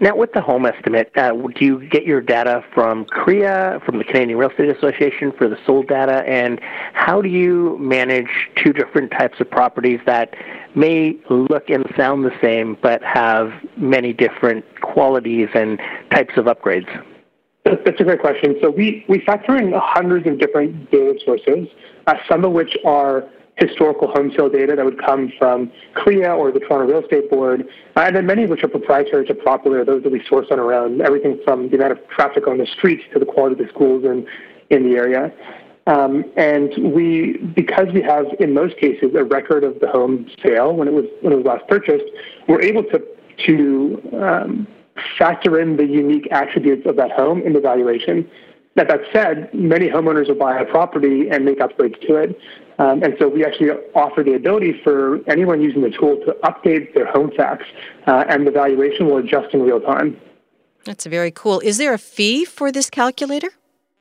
Now, 0.00 0.14
with 0.14 0.32
the 0.32 0.40
home 0.40 0.64
estimate, 0.64 1.10
uh, 1.16 1.32
do 1.32 1.64
you 1.64 1.88
get 1.88 2.04
your 2.04 2.20
data 2.20 2.64
from 2.72 3.04
CREA, 3.06 3.80
from 3.84 3.98
the 3.98 4.04
Canadian 4.04 4.38
Real 4.38 4.50
Estate 4.50 4.68
Association 4.68 5.32
for 5.32 5.48
the 5.48 5.58
sold 5.66 5.88
data, 5.88 6.22
and 6.24 6.60
how 6.92 7.20
do 7.20 7.28
you 7.28 7.76
manage 7.78 8.48
two 8.54 8.72
different 8.72 9.10
types 9.10 9.40
of 9.40 9.50
properties 9.50 9.98
that 10.06 10.34
may 10.76 11.16
look 11.30 11.68
and 11.68 11.84
sound 11.96 12.24
the 12.24 12.36
same 12.40 12.76
but 12.80 13.02
have 13.02 13.52
many 13.76 14.12
different 14.12 14.64
qualities 14.82 15.48
and 15.54 15.80
types 16.10 16.34
of 16.36 16.44
upgrades? 16.44 16.88
That's 17.64 18.00
a 18.00 18.04
great 18.04 18.20
question. 18.20 18.54
So 18.62 18.70
we, 18.70 19.04
we 19.08 19.20
factor 19.26 19.56
in 19.56 19.72
hundreds 19.74 20.28
of 20.28 20.38
different 20.38 20.92
data 20.92 21.18
sources, 21.24 21.66
uh, 22.06 22.14
some 22.28 22.44
of 22.44 22.52
which 22.52 22.76
are 22.84 23.28
historical 23.58 24.08
home 24.08 24.32
sale 24.36 24.48
data 24.48 24.74
that 24.76 24.84
would 24.84 25.02
come 25.04 25.32
from 25.38 25.70
CREA 25.94 26.28
or 26.28 26.52
the 26.52 26.60
Toronto 26.60 26.86
Real 26.86 27.02
Estate 27.02 27.28
Board, 27.28 27.66
uh, 27.96 28.00
and 28.00 28.16
then 28.16 28.26
many 28.26 28.44
of 28.44 28.50
which 28.50 28.62
are 28.62 28.68
proprietary 28.68 29.26
to 29.26 29.34
Properly, 29.34 29.78
or 29.78 29.84
those 29.84 30.02
that 30.04 30.12
we 30.12 30.24
source 30.28 30.46
on 30.50 30.58
our 30.58 30.72
own, 30.72 31.00
everything 31.00 31.38
from 31.44 31.68
the 31.68 31.76
amount 31.76 31.92
of 31.92 32.08
traffic 32.08 32.46
on 32.46 32.58
the 32.58 32.66
streets 32.66 33.02
to 33.12 33.18
the 33.18 33.26
quality 33.26 33.60
of 33.60 33.66
the 33.66 33.72
schools 33.72 34.04
in, 34.04 34.26
in 34.70 34.88
the 34.88 34.96
area. 34.96 35.32
Um, 35.86 36.24
and 36.36 36.92
we, 36.94 37.38
because 37.56 37.86
we 37.94 38.02
have 38.02 38.26
in 38.40 38.52
most 38.52 38.76
cases 38.76 39.14
a 39.14 39.24
record 39.24 39.64
of 39.64 39.80
the 39.80 39.88
home 39.88 40.28
sale 40.42 40.74
when 40.74 40.86
it 40.86 40.92
was 40.92 41.06
when 41.22 41.32
it 41.32 41.36
was 41.36 41.46
last 41.46 41.66
purchased, 41.66 42.04
we're 42.46 42.60
able 42.60 42.82
to 42.84 43.02
to 43.46 44.02
um, 44.20 44.66
factor 45.18 45.60
in 45.60 45.76
the 45.76 45.86
unique 45.86 46.28
attributes 46.30 46.86
of 46.86 46.96
that 46.96 47.10
home 47.12 47.40
in 47.40 47.54
the 47.54 47.60
valuation. 47.60 48.28
That, 48.74 48.88
that 48.88 49.00
said, 49.12 49.50
many 49.54 49.88
homeowners 49.88 50.28
will 50.28 50.36
buy 50.36 50.58
a 50.58 50.64
property 50.64 51.28
and 51.30 51.44
make 51.44 51.58
upgrades 51.58 52.00
to 52.06 52.16
it. 52.16 52.38
Um, 52.78 53.02
and 53.02 53.16
so 53.18 53.28
we 53.28 53.44
actually 53.44 53.70
offer 53.94 54.22
the 54.22 54.34
ability 54.34 54.80
for 54.84 55.18
anyone 55.28 55.60
using 55.60 55.82
the 55.82 55.90
tool 55.90 56.16
to 56.24 56.36
update 56.44 56.94
their 56.94 57.06
home 57.06 57.32
facts, 57.36 57.66
uh, 58.06 58.24
and 58.28 58.46
the 58.46 58.52
valuation 58.52 59.06
will 59.06 59.18
adjust 59.18 59.52
in 59.52 59.62
real 59.62 59.80
time. 59.80 60.16
That's 60.84 61.04
very 61.06 61.32
cool. 61.32 61.60
Is 61.60 61.78
there 61.78 61.92
a 61.92 61.98
fee 61.98 62.44
for 62.44 62.70
this 62.70 62.88
calculator? 62.88 63.50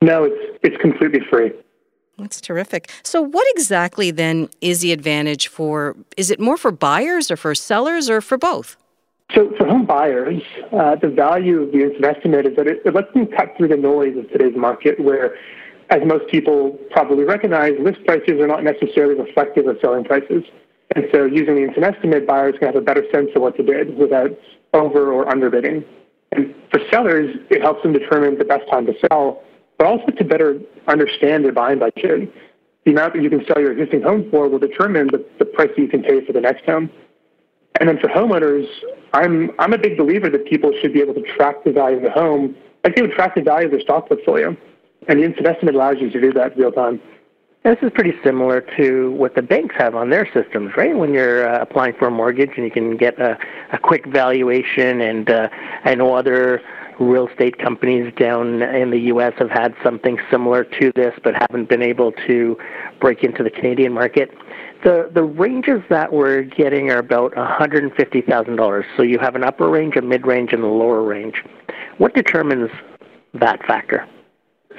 No, 0.02 0.26
it's, 0.26 0.60
it's 0.64 0.78
completely 0.80 1.22
free. 1.30 1.52
That's 2.18 2.40
terrific. 2.40 2.90
So, 3.04 3.22
what 3.22 3.46
exactly 3.50 4.12
then 4.12 4.50
is 4.62 4.82
the 4.82 4.92
advantage 4.92 5.48
for? 5.48 5.96
Is 6.16 6.32
it 6.32 6.40
more 6.40 6.58
for 6.58 6.72
buyers 6.72 7.30
or 7.30 7.38
for 7.38 7.54
sellers 7.54 8.10
or 8.10 8.22
for 8.22 8.38
both? 8.38 8.76
So, 9.36 9.52
for 9.58 9.68
home 9.68 9.86
buyers, 9.86 10.42
uh, 10.72 10.96
the 10.96 11.10
value 11.10 11.64
of 11.64 11.72
the 11.72 12.08
estimate 12.08 12.48
is 12.48 12.56
that 12.56 12.68
it, 12.68 12.82
it 12.86 12.94
lets 12.94 13.14
them 13.14 13.28
cut 13.28 13.56
through 13.58 13.68
the 13.68 13.78
noise 13.78 14.18
of 14.18 14.30
today's 14.32 14.56
market 14.56 15.00
where 15.00 15.36
as 15.90 16.02
most 16.06 16.28
people 16.30 16.78
probably 16.92 17.24
recognize, 17.24 17.74
list 17.80 18.04
prices 18.06 18.40
are 18.40 18.48
not 18.48 18.64
necessarily 18.64 19.16
reflective 19.16 19.68
of 19.68 19.78
selling 19.82 20.04
prices. 20.04 20.44
And 20.96 21.06
so 21.14 21.26
using 21.26 21.56
the 21.56 21.64
instant 21.64 21.86
estimate, 21.86 22.28
buyers 22.28 22.56
can 22.60 22.68
have 22.68 22.76
a 22.76 22.82
better 22.82 23.04
sense 23.12 23.30
of 23.36 23.42
what 23.42 23.56
to 23.58 23.64
bid 23.64 23.98
without 23.98 24.32
over 24.74 25.12
or 25.12 25.26
underbidding. 25.26 25.86
And 26.32 26.54
for 26.72 26.80
sellers, 26.92 27.36
it 27.50 27.62
helps 27.62 27.84
them 27.84 27.94
determine 27.94 28.38
the 28.38 28.46
best 28.46 28.70
time 28.70 28.86
to 28.88 28.94
sell, 29.10 29.42
but 29.78 29.88
also 29.88 30.08
to 30.08 30.24
better 30.24 30.60
understand 30.88 31.46
their 31.46 31.54
buying 31.54 31.80
budget. 31.80 32.34
The 32.86 32.92
amount 32.92 33.14
that 33.14 33.24
you 33.24 33.30
can 33.30 33.46
sell 33.46 33.62
your 33.62 33.72
existing 33.72 34.02
home 34.02 34.30
for 34.30 34.48
will 34.48 34.60
determine 34.60 35.08
the, 35.08 35.26
the 35.40 35.46
price 35.46 35.70
that 35.76 35.82
you 35.82 35.88
can 35.88 36.04
pay 36.04 36.26
for 36.26 36.34
the 36.34 36.42
next 36.42 36.66
home. 36.66 36.90
And 37.80 37.88
then 37.88 38.00
for 38.00 38.08
homeowners, 38.08 38.68
I'm, 39.14 39.52
I'm 39.60 39.74
a 39.74 39.78
big 39.78 39.98
believer 39.98 40.30
that 40.30 40.46
people 40.46 40.72
should 40.82 40.94
be 40.94 41.02
able 41.02 41.14
to 41.14 41.24
track 41.36 41.64
the 41.64 41.72
value 41.72 41.98
of 41.98 42.04
the 42.04 42.12
home 42.12 42.56
like 42.84 42.96
they 42.96 43.02
would 43.02 43.12
track 43.12 43.36
the 43.36 43.42
value 43.42 43.66
of 43.66 43.72
their 43.72 43.82
stock 43.82 44.08
portfolio. 44.08 44.56
And 45.08 45.20
the 45.20 45.24
instant 45.24 45.48
estimate 45.48 45.76
allows 45.76 45.98
you 46.00 46.10
to 46.10 46.22
do 46.22 46.34
that 46.34 46.58
real 46.58 46.72
time. 46.72 47.02
This 47.64 47.78
is 47.82 47.92
pretty 47.94 48.14
similar 48.24 48.62
to 48.78 49.12
what 49.12 49.36
the 49.36 49.42
banks 49.42 49.76
have 49.78 49.94
on 49.94 50.10
their 50.10 50.26
systems, 50.34 50.72
right? 50.78 50.96
When 50.96 51.14
you're 51.14 51.50
uh, 51.50 51.62
applying 51.62 51.96
for 51.96 52.08
a 52.08 52.12
mortgage 52.12 52.52
and 52.56 52.64
you 52.64 52.72
can 52.72 52.96
get 52.96 53.20
a, 53.20 53.38
a 53.74 53.78
quick 53.78 54.06
valuation, 54.06 55.02
and 55.02 55.30
uh, 55.30 55.50
I 55.84 55.94
know 55.96 56.14
other 56.14 56.62
real 57.00 57.28
estate 57.28 57.58
companies 57.58 58.14
down 58.16 58.62
in 58.62 58.92
the 58.92 59.00
U.S. 59.12 59.34
have 59.38 59.50
had 59.50 59.76
something 59.84 60.18
similar 60.32 60.64
to 60.64 60.92
this, 60.96 61.14
but 61.24 61.36
haven't 61.36 61.68
been 61.68 61.82
able 61.82 62.14
to 62.26 62.58
break 63.02 63.24
into 63.24 63.44
the 63.44 63.50
Canadian 63.50 63.92
market. 63.92 64.32
The 64.84 65.10
the 65.14 65.24
ranges 65.24 65.82
that 65.90 66.14
we're 66.14 66.44
getting 66.44 66.90
are 66.92 67.00
about 67.00 67.34
$150,000. 67.34 68.86
So 68.96 69.04
you 69.04 69.20
have 69.20 69.36
an 69.36 69.44
upper 69.44 69.68
range, 69.70 69.98
a 69.98 70.02
mid 70.02 70.26
range, 70.26 70.54
and 70.54 70.64
a 70.64 70.68
lower 70.68 71.04
range. 71.04 71.44
What 71.98 72.14
determines 72.14 72.70
that 73.34 73.66
factor? 73.66 74.08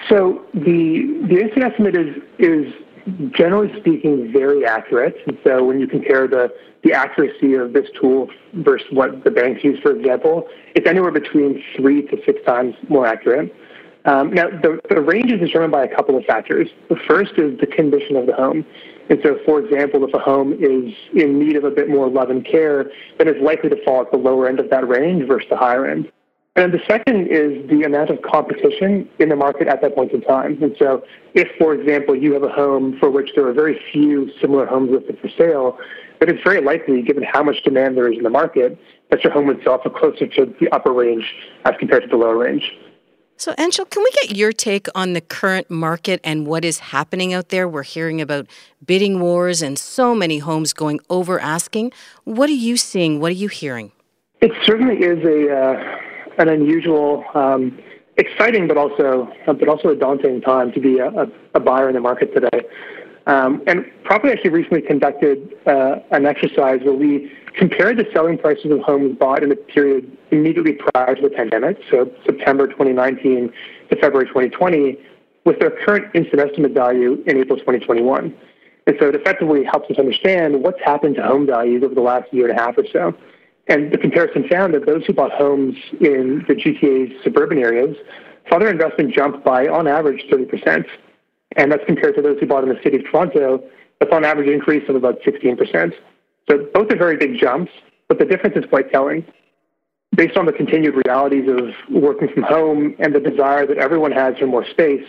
So 0.08 0.44
the 0.54 1.26
the 1.28 1.40
instant 1.40 1.64
estimate 1.64 1.96
is 1.96 2.16
is 2.38 2.72
generally 3.30 3.72
speaking 3.80 4.32
very 4.32 4.66
accurate. 4.66 5.16
And 5.26 5.38
so 5.44 5.64
when 5.64 5.80
you 5.80 5.86
compare 5.86 6.26
the 6.28 6.52
the 6.84 6.92
accuracy 6.92 7.54
of 7.54 7.72
this 7.72 7.88
tool 8.00 8.28
versus 8.54 8.86
what 8.92 9.24
the 9.24 9.30
banks 9.30 9.64
use, 9.64 9.80
for 9.80 9.90
example, 9.90 10.46
it's 10.74 10.86
anywhere 10.86 11.10
between 11.10 11.62
three 11.76 12.02
to 12.02 12.18
six 12.24 12.40
times 12.46 12.74
more 12.88 13.06
accurate. 13.06 13.54
Um, 14.04 14.32
now, 14.32 14.48
the, 14.48 14.80
the 14.88 15.00
range 15.00 15.32
is 15.32 15.40
determined 15.40 15.72
by 15.72 15.84
a 15.84 15.94
couple 15.94 16.16
of 16.16 16.24
factors. 16.24 16.68
The 16.88 16.96
first 17.08 17.32
is 17.36 17.58
the 17.58 17.66
condition 17.66 18.16
of 18.16 18.26
the 18.26 18.32
home. 18.32 18.64
And 19.10 19.18
so, 19.22 19.38
for 19.44 19.58
example, 19.58 20.04
if 20.04 20.14
a 20.14 20.18
home 20.18 20.52
is 20.52 20.94
in 21.14 21.38
need 21.38 21.56
of 21.56 21.64
a 21.64 21.70
bit 21.70 21.88
more 21.88 22.08
love 22.08 22.30
and 22.30 22.44
care, 22.44 22.84
then 23.18 23.26
it's 23.26 23.40
likely 23.42 23.70
to 23.70 23.84
fall 23.84 24.02
at 24.02 24.10
the 24.10 24.16
lower 24.16 24.48
end 24.48 24.60
of 24.60 24.70
that 24.70 24.86
range 24.86 25.26
versus 25.26 25.48
the 25.50 25.56
higher 25.56 25.86
end. 25.86 26.10
And 26.58 26.72
the 26.72 26.80
second 26.88 27.28
is 27.28 27.70
the 27.70 27.84
amount 27.84 28.10
of 28.10 28.20
competition 28.22 29.08
in 29.20 29.28
the 29.28 29.36
market 29.36 29.68
at 29.68 29.80
that 29.80 29.94
point 29.94 30.10
in 30.10 30.22
time. 30.22 30.60
And 30.60 30.74
so, 30.76 31.04
if, 31.34 31.46
for 31.56 31.72
example, 31.72 32.16
you 32.16 32.32
have 32.32 32.42
a 32.42 32.48
home 32.48 32.98
for 32.98 33.08
which 33.10 33.30
there 33.36 33.46
are 33.46 33.52
very 33.52 33.80
few 33.92 34.28
similar 34.40 34.66
homes 34.66 34.90
listed 34.90 35.20
for 35.20 35.28
sale, 35.38 35.78
then 36.18 36.28
it's 36.28 36.42
very 36.42 36.60
likely, 36.60 37.00
given 37.02 37.22
how 37.22 37.44
much 37.44 37.62
demand 37.62 37.96
there 37.96 38.10
is 38.10 38.18
in 38.18 38.24
the 38.24 38.30
market, 38.30 38.76
that 39.10 39.22
your 39.22 39.32
home 39.32 39.46
would 39.46 39.62
sell 39.62 39.80
for 39.80 39.90
closer 39.90 40.26
to 40.26 40.52
the 40.60 40.68
upper 40.70 40.92
range 40.92 41.32
as 41.64 41.74
compared 41.78 42.02
to 42.02 42.08
the 42.08 42.16
lower 42.16 42.36
range. 42.36 42.72
So, 43.36 43.52
Anshul, 43.52 43.88
can 43.88 44.02
we 44.02 44.10
get 44.20 44.36
your 44.36 44.50
take 44.50 44.88
on 44.96 45.12
the 45.12 45.20
current 45.20 45.70
market 45.70 46.20
and 46.24 46.44
what 46.44 46.64
is 46.64 46.80
happening 46.80 47.32
out 47.32 47.50
there? 47.50 47.68
We're 47.68 47.84
hearing 47.84 48.20
about 48.20 48.48
bidding 48.84 49.20
wars 49.20 49.62
and 49.62 49.78
so 49.78 50.12
many 50.12 50.38
homes 50.38 50.72
going 50.72 50.98
over 51.08 51.38
asking. 51.38 51.92
What 52.24 52.50
are 52.50 52.60
you 52.66 52.76
seeing? 52.76 53.20
What 53.20 53.30
are 53.30 53.36
you 53.36 53.46
hearing? 53.46 53.92
It 54.40 54.50
certainly 54.66 54.96
is 54.96 55.24
a 55.24 55.56
uh, 55.56 55.98
an 56.38 56.48
unusual, 56.48 57.24
um, 57.34 57.78
exciting, 58.16 58.66
but 58.66 58.76
also 58.76 59.32
but 59.46 59.68
also 59.68 59.88
a 59.88 59.96
daunting 59.96 60.40
time 60.40 60.72
to 60.72 60.80
be 60.80 60.98
a, 60.98 61.08
a, 61.08 61.26
a 61.54 61.60
buyer 61.60 61.88
in 61.88 61.94
the 61.94 62.00
market 62.00 62.34
today. 62.34 62.66
Um, 63.26 63.62
and 63.66 63.84
Properly 64.04 64.32
actually 64.32 64.50
recently 64.50 64.80
conducted 64.80 65.54
uh, 65.66 65.96
an 66.12 66.24
exercise 66.24 66.80
where 66.82 66.94
we 66.94 67.30
compared 67.58 67.98
the 67.98 68.06
selling 68.12 68.38
prices 68.38 68.70
of 68.70 68.80
homes 68.80 69.18
bought 69.18 69.42
in 69.42 69.50
the 69.50 69.56
period 69.56 70.16
immediately 70.30 70.72
prior 70.72 71.14
to 71.14 71.22
the 71.22 71.28
pandemic, 71.28 71.78
so 71.90 72.10
September 72.24 72.66
2019 72.66 73.52
to 73.90 73.96
February 73.96 74.26
2020, 74.28 74.96
with 75.44 75.58
their 75.58 75.70
current 75.70 76.06
instant 76.14 76.40
estimate 76.40 76.72
value 76.72 77.22
in 77.26 77.36
April 77.36 77.58
2021. 77.58 78.34
And 78.86 78.96
so 78.98 79.10
it 79.10 79.14
effectively 79.14 79.62
helps 79.64 79.90
us 79.90 79.98
understand 79.98 80.62
what's 80.62 80.80
happened 80.82 81.16
to 81.16 81.22
home 81.22 81.46
values 81.46 81.82
over 81.84 81.94
the 81.94 82.00
last 82.00 82.32
year 82.32 82.48
and 82.48 82.58
a 82.58 82.62
half 82.62 82.78
or 82.78 82.84
so. 82.90 83.14
And 83.68 83.92
the 83.92 83.98
comparison 83.98 84.48
found 84.48 84.74
that 84.74 84.86
those 84.86 85.04
who 85.04 85.12
bought 85.12 85.32
homes 85.32 85.76
in 86.00 86.44
the 86.48 86.54
GTA's 86.54 87.22
suburban 87.22 87.58
areas 87.58 87.96
saw 88.48 88.58
their 88.58 88.70
investment 88.70 89.12
jump 89.12 89.44
by, 89.44 89.68
on 89.68 89.86
average, 89.86 90.24
30%. 90.30 90.86
And 91.56 91.70
that's 91.70 91.84
compared 91.86 92.14
to 92.16 92.22
those 92.22 92.38
who 92.40 92.46
bought 92.46 92.62
in 92.62 92.70
the 92.70 92.80
city 92.82 92.96
of 92.96 93.04
Toronto, 93.10 93.62
that's 94.00 94.12
on 94.12 94.24
average 94.24 94.48
an 94.48 94.54
increase 94.54 94.88
of 94.88 94.96
about 94.96 95.20
16%. 95.20 95.92
So 96.48 96.66
both 96.72 96.90
are 96.90 96.96
very 96.96 97.16
big 97.16 97.38
jumps, 97.38 97.70
but 98.08 98.18
the 98.18 98.24
difference 98.24 98.56
is 98.56 98.64
quite 98.68 98.90
telling. 98.90 99.24
Based 100.16 100.36
on 100.36 100.46
the 100.46 100.52
continued 100.52 100.94
realities 101.04 101.48
of 101.48 101.74
working 101.90 102.28
from 102.32 102.44
home 102.44 102.96
and 102.98 103.14
the 103.14 103.20
desire 103.20 103.66
that 103.66 103.76
everyone 103.76 104.12
has 104.12 104.36
for 104.38 104.46
more 104.46 104.66
space, 104.66 105.04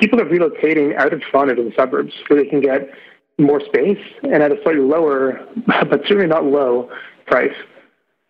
people 0.00 0.20
are 0.20 0.24
relocating 0.24 0.96
out 0.96 1.12
of 1.12 1.20
Toronto 1.20 1.54
to 1.54 1.62
the 1.62 1.72
suburbs 1.76 2.12
where 2.26 2.42
they 2.42 2.48
can 2.48 2.60
get 2.60 2.90
more 3.38 3.60
space 3.60 3.98
and 4.24 4.42
at 4.42 4.50
a 4.50 4.60
slightly 4.62 4.82
lower, 4.82 5.46
but 5.66 6.00
certainly 6.02 6.26
not 6.26 6.44
low, 6.44 6.90
price. 7.26 7.54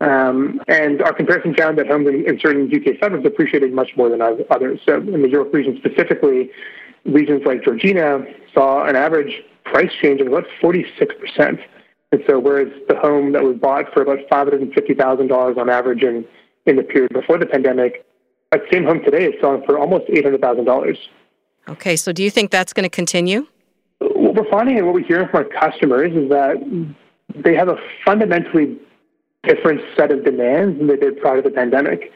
Um, 0.04 0.61
and 0.68 1.00
our 1.02 1.14
comparison 1.14 1.54
found 1.54 1.78
that 1.78 1.87
homes 1.87 2.08
in, 2.08 2.26
in, 2.26 2.38
certain 2.38 2.66
UK 2.66 2.99
suburbs 3.00 3.25
appreciated 3.25 3.73
much 3.73 3.90
more 3.96 4.11
than 4.11 4.20
others. 4.20 4.80
So 4.84 4.96
in 4.96 5.23
the 5.23 5.28
York 5.28 5.49
region 5.52 5.78
specifically, 5.78 6.50
regions 7.06 7.42
like 7.46 7.64
Georgina 7.64 8.25
saw 8.52 8.84
an 8.84 8.96
average 8.96 9.42
price 9.64 9.90
change 10.02 10.20
of 10.20 10.26
about 10.26 10.44
46%. 10.62 11.58
And 12.12 12.23
so 12.26 12.38
whereas 12.38 12.68
the 12.88 12.96
home 12.96 13.32
that 13.32 13.42
was 13.42 13.56
bought 13.56 13.92
for 13.94 14.02
about 14.02 14.18
$550,000 14.30 15.56
on 15.56 15.70
average 15.70 16.02
in, 16.02 16.25
in 16.66 16.76
the 16.76 16.82
period 16.82 17.12
before 17.12 17.38
the 17.38 17.46
pandemic, 17.46 18.04
that 18.50 18.61
same 18.70 18.84
home 18.84 19.02
today 19.02 19.25
is 19.26 19.34
selling 19.40 19.62
for 19.64 19.78
almost 19.78 20.06
$800,000. 20.08 20.96
Okay, 21.68 21.96
so 21.96 22.12
do 22.12 22.23
you 22.23 22.30
think 22.30 22.50
that's 22.50 22.73
going 22.73 22.84
to 22.84 22.94
continue? 22.94 23.46
What 24.00 24.34
we're 24.34 24.50
finding 24.50 24.76
and 24.76 24.87
what 24.87 24.94
we're 24.94 25.06
hearing 25.06 25.28
from 25.28 25.44
our 25.44 25.70
customers 25.70 26.12
is 26.12 26.28
that 26.28 26.56
they 27.34 27.54
have 27.54 27.68
a 27.68 27.76
fundamentally 28.04 28.78
different 29.46 29.80
set 29.96 30.10
of 30.10 30.24
demands 30.24 30.78
than 30.78 30.86
they 30.86 30.96
did 30.96 31.20
prior 31.20 31.42
to 31.42 31.48
the 31.48 31.54
pandemic. 31.54 32.12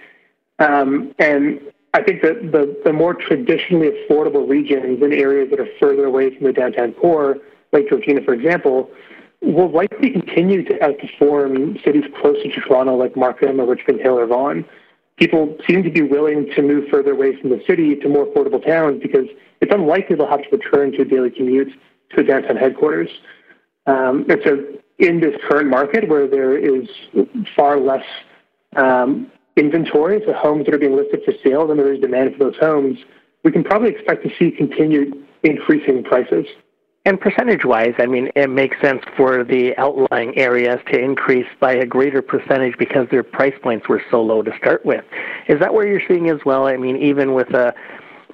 Um, 0.59 1.15
and 1.19 1.61
I 1.95 2.03
think 2.03 2.23
that 2.23 2.53
the, 2.53 2.81
the 2.85 2.93
more 2.93 3.15
traditionally 3.15 3.91
affordable 3.91 4.49
regions 4.49 5.03
in 5.03 5.13
areas 5.13 5.51
that 5.51 5.61
are 5.61 5.69
further 5.81 6.05
away 6.05 6.35
from 6.37 6.47
the 6.47 6.53
downtown 6.53 6.93
core, 6.93 7.39
like 7.73 7.89
Georgina, 7.89 8.23
for 8.23 8.35
example, 8.35 8.91
will 9.41 9.71
likely 9.71 10.11
continue 10.11 10.65
to 10.65 10.75
outperform 10.79 11.83
cities 11.85 12.05
closer 12.21 12.43
to 12.43 12.61
Toronto 12.61 12.97
like 12.97 13.17
Markham 13.17 13.61
or 13.61 13.67
Richmond 13.67 14.01
Hill 14.01 14.19
or 14.19 14.27
Vaughan. 14.27 14.65
People 15.17 15.57
seem 15.67 15.83
to 15.83 15.91
be 15.91 16.03
willing 16.03 16.49
to 16.55 16.63
move 16.63 16.89
further 16.91 17.13
away 17.13 17.41
from 17.41 17.51
the 17.51 17.63
city 17.67 17.97
to 17.97 18.09
more 18.09 18.27
affordable 18.27 18.65
towns 18.65 19.01
because 19.03 19.27
it's 19.61 19.73
unlikely 19.73 20.17
they'll 20.17 20.29
have 20.29 20.43
to 20.43 20.57
return 20.57 20.93
to 20.93 21.03
a 21.03 21.05
daily 21.05 21.31
commute 21.31 21.73
to 22.11 22.21
a 22.21 22.25
downtown 22.25 22.57
headquarters. 22.57 23.11
Um, 23.87 24.27
and 24.29 24.41
so 24.45 24.65
in 24.99 25.21
this 25.21 25.35
current 25.49 25.69
market 25.69 26.09
where 26.09 26.27
there 26.27 26.57
is 26.57 26.89
far 27.55 27.79
less 27.79 28.05
um, 28.77 29.31
inventory, 29.57 30.21
so 30.27 30.33
homes 30.33 30.67
that 30.67 30.75
are 30.75 30.79
being 30.79 30.97
listed 30.97 31.21
for 31.25 31.33
sale 31.45 31.67
than 31.67 31.77
there 31.77 31.93
is 31.93 32.01
demand 32.01 32.33
for 32.37 32.45
those 32.45 32.57
homes, 32.61 32.99
we 33.45 33.53
can 33.53 33.65
probably 33.65 33.91
expect 33.91 34.25
to 34.25 34.31
see 34.39 34.51
continued 34.51 35.15
increasing 35.43 36.03
prices. 36.03 36.47
And 37.05 37.19
percentage 37.19 37.65
wise, 37.65 37.95
I 37.99 38.07
mean, 38.07 38.31
it 38.37 38.51
makes 38.51 38.79
sense 38.83 39.03
for 39.17 39.43
the 39.43 39.75
outlying 39.79 40.37
areas 40.37 40.79
to 40.93 40.99
increase 40.99 41.47
by 41.59 41.73
a 41.73 41.87
greater 41.87 42.21
percentage 42.21 42.77
because 42.79 43.09
their 43.11 43.23
price 43.23 43.55
points 43.63 43.89
were 43.89 44.03
so 44.11 44.21
low 44.21 44.43
to 44.43 44.55
start 44.59 44.85
with. 44.85 45.05
Is 45.49 45.59
that 45.61 45.73
where 45.73 45.87
you're 45.87 46.03
seeing 46.07 46.29
as 46.29 46.41
well? 46.45 46.67
I 46.67 46.77
mean, 46.77 46.97
even 46.97 47.33
with 47.33 47.49
a 47.55 47.73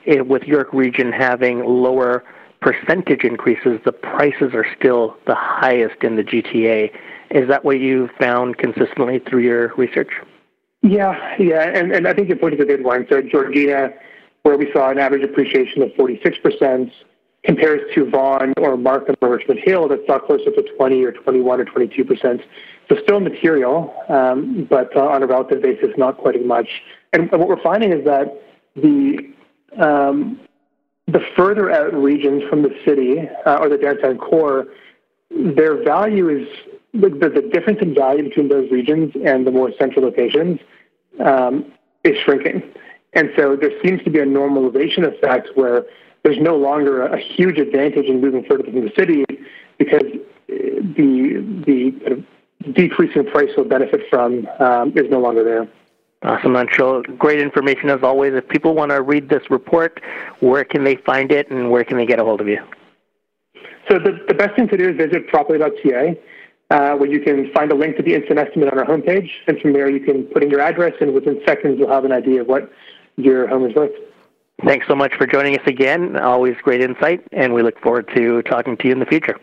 eh, 0.06 0.20
with 0.20 0.42
York 0.42 0.72
region 0.72 1.12
having 1.12 1.62
lower 1.64 2.24
percentage 2.64 3.24
increases, 3.24 3.78
the 3.84 3.92
prices 3.92 4.54
are 4.54 4.64
still 4.78 5.16
the 5.26 5.34
highest 5.34 6.02
in 6.02 6.16
the 6.16 6.22
GTA. 6.22 6.90
Is 7.30 7.46
that 7.48 7.62
what 7.62 7.78
you 7.78 8.08
found 8.18 8.56
consistently 8.56 9.18
through 9.18 9.42
your 9.42 9.74
research? 9.76 10.08
Yeah, 10.80 11.36
yeah, 11.38 11.62
and, 11.62 11.92
and 11.92 12.08
I 12.08 12.14
think 12.14 12.28
your 12.28 12.38
point 12.38 12.54
is 12.54 12.60
a 12.60 12.64
good 12.64 12.82
one. 12.82 13.06
So 13.10 13.20
Georgina, 13.20 13.90
where 14.44 14.56
we 14.56 14.72
saw 14.72 14.90
an 14.90 14.98
average 14.98 15.22
appreciation 15.22 15.82
of 15.82 15.90
46%, 15.90 16.90
compares 17.44 17.82
to 17.94 18.08
Vaughan 18.08 18.54
or 18.58 18.78
Markham 18.78 19.14
or 19.20 19.36
Richmond 19.36 19.60
Hill 19.62 19.86
that 19.88 20.00
saw 20.06 20.18
closer 20.18 20.50
to 20.50 20.62
20 20.78 21.04
or 21.04 21.12
21 21.12 21.60
or 21.60 21.64
22%. 21.66 22.42
So 22.88 22.96
still 23.02 23.20
material, 23.20 23.94
um, 24.08 24.66
but 24.70 24.94
uh, 24.96 25.00
on 25.00 25.22
a 25.22 25.26
relative 25.26 25.60
basis, 25.60 25.90
not 25.98 26.16
quite 26.16 26.36
as 26.36 26.46
much. 26.46 26.68
And, 27.12 27.30
what 27.30 27.48
we're 27.48 27.62
finding 27.62 27.92
is 27.92 28.04
that 28.06 28.42
the 28.74 29.18
um, 29.78 30.40
the 31.06 31.20
further 31.36 31.70
out 31.70 31.92
regions 31.94 32.42
from 32.48 32.62
the 32.62 32.74
city 32.84 33.28
uh, 33.46 33.56
or 33.56 33.68
the 33.68 33.76
downtown 33.76 34.18
core, 34.18 34.66
their 35.30 35.82
value 35.84 36.28
is 36.28 36.48
the, 36.92 37.08
the, 37.08 37.50
difference 37.52 37.80
in 37.82 37.94
value 37.94 38.24
between 38.24 38.48
those 38.48 38.70
regions 38.70 39.12
and 39.24 39.46
the 39.46 39.50
more 39.50 39.70
central 39.78 40.04
locations 40.04 40.60
um, 41.24 41.72
is 42.04 42.16
shrinking. 42.24 42.62
And 43.12 43.30
so 43.36 43.56
there 43.56 43.70
seems 43.84 44.02
to 44.04 44.10
be 44.10 44.20
a 44.20 44.24
normalization 44.24 45.04
effect 45.04 45.48
where 45.54 45.84
there's 46.22 46.38
no 46.40 46.56
longer 46.56 47.06
a, 47.06 47.16
a 47.16 47.18
huge 47.18 47.58
advantage 47.58 48.06
in 48.06 48.20
moving 48.20 48.44
further 48.44 48.64
from 48.64 48.84
the 48.84 48.92
city 48.96 49.24
because 49.78 50.02
the 50.48 51.62
the 51.66 51.92
kind 52.04 52.26
decreasing 52.72 53.26
price 53.26 53.50
will 53.56 53.64
benefit 53.64 54.00
from 54.08 54.46
um, 54.58 54.92
is 54.96 55.10
no 55.10 55.20
longer 55.20 55.44
there. 55.44 55.68
Awesome, 56.24 56.54
Anshul. 56.54 57.18
Great 57.18 57.38
information 57.38 57.90
as 57.90 58.02
always. 58.02 58.32
If 58.32 58.48
people 58.48 58.74
want 58.74 58.90
to 58.92 59.02
read 59.02 59.28
this 59.28 59.42
report, 59.50 60.00
where 60.40 60.64
can 60.64 60.82
they 60.82 60.96
find 60.96 61.30
it 61.30 61.50
and 61.50 61.70
where 61.70 61.84
can 61.84 61.98
they 61.98 62.06
get 62.06 62.18
a 62.18 62.24
hold 62.24 62.40
of 62.40 62.48
you? 62.48 62.64
So 63.90 63.98
the, 63.98 64.18
the 64.26 64.32
best 64.32 64.56
thing 64.56 64.66
to 64.68 64.76
do 64.78 64.88
is 64.88 64.96
visit 64.96 65.28
properly.ca, 65.28 66.18
uh, 66.70 66.94
where 66.94 67.10
you 67.10 67.20
can 67.20 67.52
find 67.52 67.70
a 67.70 67.74
link 67.74 67.98
to 67.98 68.02
the 68.02 68.14
instant 68.14 68.38
estimate 68.38 68.72
on 68.72 68.78
our 68.78 68.86
homepage. 68.86 69.28
And 69.46 69.60
from 69.60 69.74
there, 69.74 69.90
you 69.90 70.00
can 70.00 70.24
put 70.24 70.42
in 70.42 70.50
your 70.50 70.62
address, 70.62 70.94
and 70.98 71.12
within 71.12 71.42
seconds, 71.46 71.76
you'll 71.78 71.92
have 71.92 72.06
an 72.06 72.12
idea 72.12 72.40
of 72.40 72.46
what 72.46 72.72
your 73.16 73.46
home 73.46 73.66
is 73.66 73.74
worth. 73.74 73.92
Thanks 74.64 74.86
so 74.88 74.94
much 74.94 75.12
for 75.16 75.26
joining 75.26 75.58
us 75.58 75.66
again. 75.66 76.16
Always 76.16 76.56
great 76.62 76.80
insight, 76.80 77.22
and 77.32 77.52
we 77.52 77.62
look 77.62 77.78
forward 77.80 78.08
to 78.14 78.40
talking 78.42 78.78
to 78.78 78.86
you 78.86 78.92
in 78.92 79.00
the 79.00 79.06
future. 79.06 79.38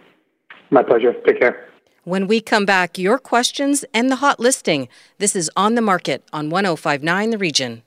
My 0.71 0.81
pleasure. 0.81 1.13
Take 1.27 1.41
care. 1.41 1.70
When 2.03 2.25
we 2.27 2.41
come 2.41 2.65
back, 2.65 2.97
your 2.97 3.19
questions 3.19 3.85
and 3.93 4.09
the 4.09 4.15
hot 4.15 4.39
listing. 4.39 4.87
This 5.19 5.35
is 5.35 5.51
On 5.55 5.75
the 5.75 5.81
Market 5.81 6.23
on 6.33 6.49
1059 6.49 7.29
The 7.29 7.37
Region. 7.37 7.83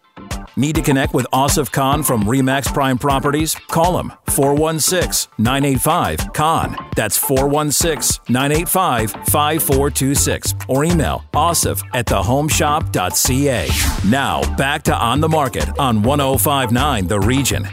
Need 0.56 0.76
to 0.76 0.82
connect 0.82 1.14
with 1.14 1.26
Asif 1.32 1.72
Khan 1.72 2.04
from 2.04 2.22
Remax 2.22 2.72
Prime 2.72 2.96
Properties? 2.96 3.56
Call 3.66 3.98
him 3.98 4.12
416 4.28 5.32
985 5.38 6.32
Khan. 6.32 6.76
That's 6.94 7.16
416 7.18 8.22
985 8.28 9.10
5426. 9.10 10.54
Or 10.68 10.84
email 10.84 11.24
asif 11.32 11.82
at 11.92 12.06
thehomeshop.ca. 12.06 13.68
Now, 14.08 14.56
back 14.56 14.84
to 14.84 14.94
On 14.94 15.20
the 15.20 15.28
Market 15.28 15.68
on 15.76 16.04
1059 16.04 17.08
The 17.08 17.18
Region. 17.18 17.68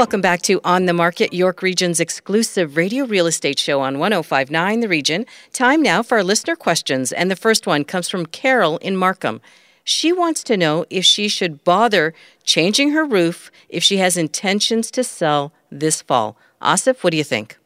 Welcome 0.00 0.22
back 0.22 0.40
to 0.44 0.62
On 0.64 0.86
the 0.86 0.94
Market, 0.94 1.34
York 1.34 1.60
Region's 1.60 2.00
exclusive 2.00 2.78
radio 2.78 3.04
real 3.04 3.26
estate 3.26 3.58
show 3.58 3.82
on 3.82 3.98
1059 3.98 4.80
The 4.80 4.88
Region. 4.88 5.26
Time 5.52 5.82
now 5.82 6.02
for 6.02 6.16
our 6.16 6.24
listener 6.24 6.56
questions, 6.56 7.12
and 7.12 7.30
the 7.30 7.36
first 7.36 7.66
one 7.66 7.84
comes 7.84 8.08
from 8.08 8.24
Carol 8.24 8.78
in 8.78 8.96
Markham. 8.96 9.42
She 9.84 10.10
wants 10.10 10.42
to 10.44 10.56
know 10.56 10.86
if 10.88 11.04
she 11.04 11.28
should 11.28 11.64
bother 11.64 12.14
changing 12.44 12.92
her 12.92 13.04
roof 13.04 13.50
if 13.68 13.84
she 13.84 13.98
has 13.98 14.16
intentions 14.16 14.90
to 14.92 15.04
sell 15.04 15.52
this 15.70 16.00
fall. 16.00 16.34
Asif, 16.62 17.04
what 17.04 17.10
do 17.10 17.18
you 17.18 17.24
think? 17.24 17.58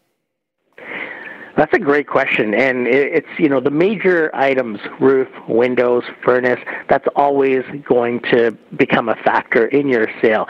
That's 1.56 1.72
a 1.72 1.78
great 1.78 2.08
question, 2.08 2.52
and 2.52 2.88
it's 2.88 3.28
you 3.38 3.48
know 3.48 3.60
the 3.60 3.70
major 3.70 4.34
items: 4.34 4.80
roof, 4.98 5.28
windows, 5.48 6.02
furnace. 6.24 6.58
That's 6.88 7.06
always 7.14 7.62
going 7.86 8.20
to 8.32 8.58
become 8.76 9.08
a 9.08 9.14
factor 9.14 9.66
in 9.66 9.86
your 9.86 10.08
sale. 10.20 10.48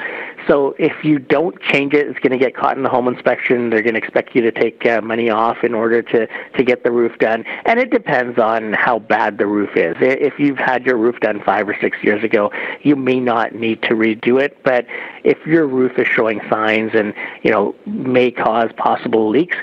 So 0.49 0.75
if 0.79 1.05
you 1.05 1.19
don't 1.19 1.61
change 1.61 1.93
it, 1.93 2.07
it's 2.07 2.19
going 2.21 2.33
to 2.33 2.39
get 2.39 2.57
caught 2.57 2.79
in 2.79 2.85
the 2.85 2.89
home 2.89 3.07
inspection. 3.07 3.69
They're 3.69 3.83
going 3.83 3.95
to 3.95 3.99
expect 3.99 4.35
you 4.35 4.41
to 4.43 4.53
take 4.53 4.87
uh, 4.87 5.03
money 5.03 5.29
off 5.29 5.63
in 5.63 5.75
order 5.75 6.01
to 6.01 6.27
to 6.27 6.65
get 6.65 6.85
the 6.85 6.91
roof 6.91 7.19
done, 7.19 7.45
and 7.67 7.79
it 7.79 7.91
depends 7.91 8.39
on 8.39 8.73
how 8.73 8.99
bad 8.99 9.37
the 9.37 9.47
roof 9.47 9.77
is. 9.77 9.97
If 10.01 10.39
you've 10.39 10.59
had 10.59 10.87
your 10.87 10.97
roof 10.97 11.21
done 11.21 11.43
five 11.45 11.69
or 11.69 11.77
six 11.83 11.99
years 12.03 12.25
ago, 12.25 12.51
you 12.83 12.97
may 12.97 13.21
not 13.21 13.55
need 13.55 13.83
to 13.83 13.91
redo 13.91 14.41
it. 14.41 14.63
But 14.65 14.87
if 15.23 15.37
your 15.47 15.67
roof 15.67 15.99
is 15.99 16.09
showing 16.09 16.41
signs 16.49 16.93
and 16.95 17.13
you 17.43 17.51
know 17.51 17.75
may 17.85 18.31
cause 18.31 18.71
possible 18.79 19.29
leaks 19.29 19.57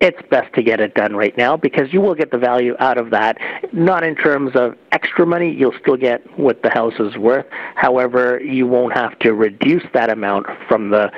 it's 0.00 0.20
best 0.30 0.52
to 0.54 0.62
get 0.62 0.80
it 0.80 0.94
done 0.94 1.16
right 1.16 1.36
now 1.36 1.56
because 1.56 1.92
you 1.92 2.00
will 2.00 2.14
get 2.14 2.30
the 2.30 2.38
value 2.38 2.76
out 2.78 2.98
of 2.98 3.10
that. 3.10 3.36
Not 3.72 4.04
in 4.04 4.14
terms 4.14 4.52
of 4.54 4.76
extra 4.92 5.26
money, 5.26 5.52
you'll 5.52 5.74
still 5.80 5.96
get 5.96 6.22
what 6.38 6.62
the 6.62 6.70
house 6.70 6.94
is 7.00 7.16
worth. 7.16 7.46
However, 7.74 8.40
you 8.40 8.66
won't 8.66 8.94
have 8.94 9.18
to 9.20 9.32
reduce 9.32 9.82
that 9.94 10.10
amount 10.10 10.46
from 10.68 10.90
the 10.90 11.10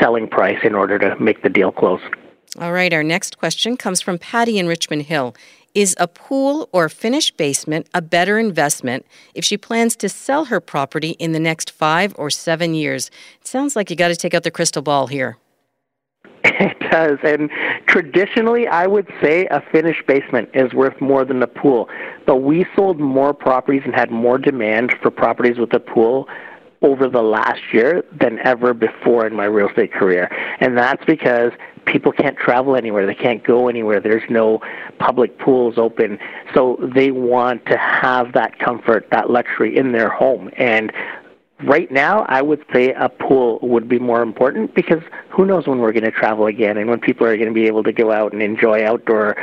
selling 0.00 0.28
price 0.28 0.58
in 0.62 0.74
order 0.74 0.98
to 0.98 1.18
make 1.18 1.42
the 1.42 1.48
deal 1.48 1.72
close. 1.72 2.00
All 2.60 2.72
right, 2.72 2.92
our 2.92 3.02
next 3.02 3.38
question 3.38 3.76
comes 3.76 4.00
from 4.00 4.18
Patty 4.18 4.58
in 4.58 4.66
Richmond 4.66 5.02
Hill. 5.02 5.34
Is 5.74 5.94
a 6.00 6.08
pool 6.08 6.68
or 6.72 6.88
finished 6.88 7.36
basement 7.36 7.88
a 7.92 8.00
better 8.00 8.38
investment 8.38 9.04
if 9.34 9.44
she 9.44 9.56
plans 9.56 9.96
to 9.96 10.08
sell 10.08 10.46
her 10.46 10.60
property 10.60 11.10
in 11.18 11.32
the 11.32 11.38
next 11.38 11.70
five 11.70 12.14
or 12.16 12.30
seven 12.30 12.74
years? 12.74 13.10
It 13.40 13.46
sounds 13.46 13.76
like 13.76 13.90
you 13.90 13.96
got 13.96 14.08
to 14.08 14.16
take 14.16 14.32
out 14.32 14.44
the 14.44 14.50
crystal 14.50 14.82
ball 14.82 15.08
here. 15.08 15.36
It 16.44 16.78
does. 16.90 17.18
And 17.22 17.50
traditionally, 17.86 18.66
I 18.66 18.86
would 18.86 19.08
say 19.20 19.46
a 19.46 19.60
finished 19.72 20.06
basement 20.06 20.48
is 20.54 20.72
worth 20.72 21.00
more 21.00 21.24
than 21.24 21.42
a 21.42 21.46
pool. 21.46 21.88
But 22.26 22.36
we 22.36 22.66
sold 22.74 22.98
more 22.98 23.34
properties 23.34 23.82
and 23.84 23.94
had 23.94 24.10
more 24.10 24.38
demand 24.38 24.94
for 25.02 25.10
properties 25.10 25.58
with 25.58 25.72
a 25.72 25.80
pool 25.80 26.28
over 26.82 27.08
the 27.08 27.22
last 27.22 27.60
year 27.72 28.04
than 28.20 28.38
ever 28.40 28.72
before 28.72 29.26
in 29.26 29.34
my 29.34 29.44
real 29.44 29.68
estate 29.68 29.92
career. 29.92 30.30
And 30.60 30.78
that's 30.78 31.04
because 31.04 31.52
people 31.86 32.12
can't 32.12 32.36
travel 32.36 32.76
anywhere. 32.76 33.06
They 33.06 33.14
can't 33.14 33.42
go 33.42 33.68
anywhere. 33.68 34.00
There's 34.00 34.28
no 34.30 34.60
public 34.98 35.38
pools 35.38 35.78
open. 35.78 36.18
So 36.54 36.78
they 36.94 37.10
want 37.10 37.66
to 37.66 37.76
have 37.76 38.32
that 38.34 38.58
comfort, 38.58 39.08
that 39.10 39.30
luxury 39.30 39.76
in 39.76 39.92
their 39.92 40.08
home. 40.08 40.50
And 40.56 40.92
right 41.64 41.90
now, 41.90 42.24
I 42.28 42.42
would 42.42 42.64
say 42.72 42.92
a 42.92 43.08
pool 43.08 43.58
would 43.62 43.88
be 43.88 43.98
more 43.98 44.22
important 44.22 44.74
because 44.74 45.02
who 45.30 45.44
knows 45.44 45.66
when 45.66 45.78
we're 45.78 45.92
going 45.92 46.04
to 46.04 46.10
travel 46.10 46.46
again 46.46 46.76
and 46.76 46.88
when 46.88 47.00
people 47.00 47.26
are 47.26 47.36
going 47.36 47.48
to 47.48 47.54
be 47.54 47.66
able 47.66 47.82
to 47.84 47.92
go 47.92 48.12
out 48.12 48.32
and 48.32 48.42
enjoy 48.42 48.84
outdoor 48.84 49.36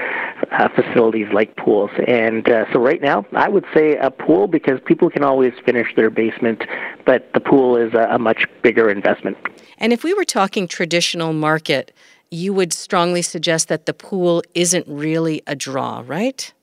uh, 0.51 0.69
facilities 0.69 1.28
like 1.34 1.56
pools. 1.58 1.91
And 2.08 2.47
uh, 2.49 2.71
so, 2.71 2.80
right 2.80 3.01
now, 3.01 3.25
I 3.34 3.49
would 3.49 3.65
say 3.73 3.97
a 3.97 4.12
pool 4.12 4.47
because 4.47 4.80
people 4.86 5.10
can 5.10 5.23
always 5.23 5.54
finish 5.65 5.93
their 5.95 6.10
basement, 6.10 6.63
but 7.06 7.32
the 7.34 7.39
pool 7.39 7.75
is 7.78 7.93
a, 7.93 8.08
a 8.12 8.19
much 8.19 8.45
bigger 8.62 8.89
investment. 8.89 9.38
And 9.78 9.91
if 9.91 10.04
we 10.04 10.13
were 10.13 10.25
talking 10.25 10.67
traditional 10.67 11.34
market, 11.34 11.91
you 12.32 12.54
would 12.54 12.73
strongly 12.73 13.21
suggest 13.21 13.67
that 13.67 13.86
the 13.86 13.93
pool 13.93 14.41
isn't 14.54 14.86
really 14.88 15.41
a 15.47 15.56
draw, 15.56 16.04
right? 16.06 16.54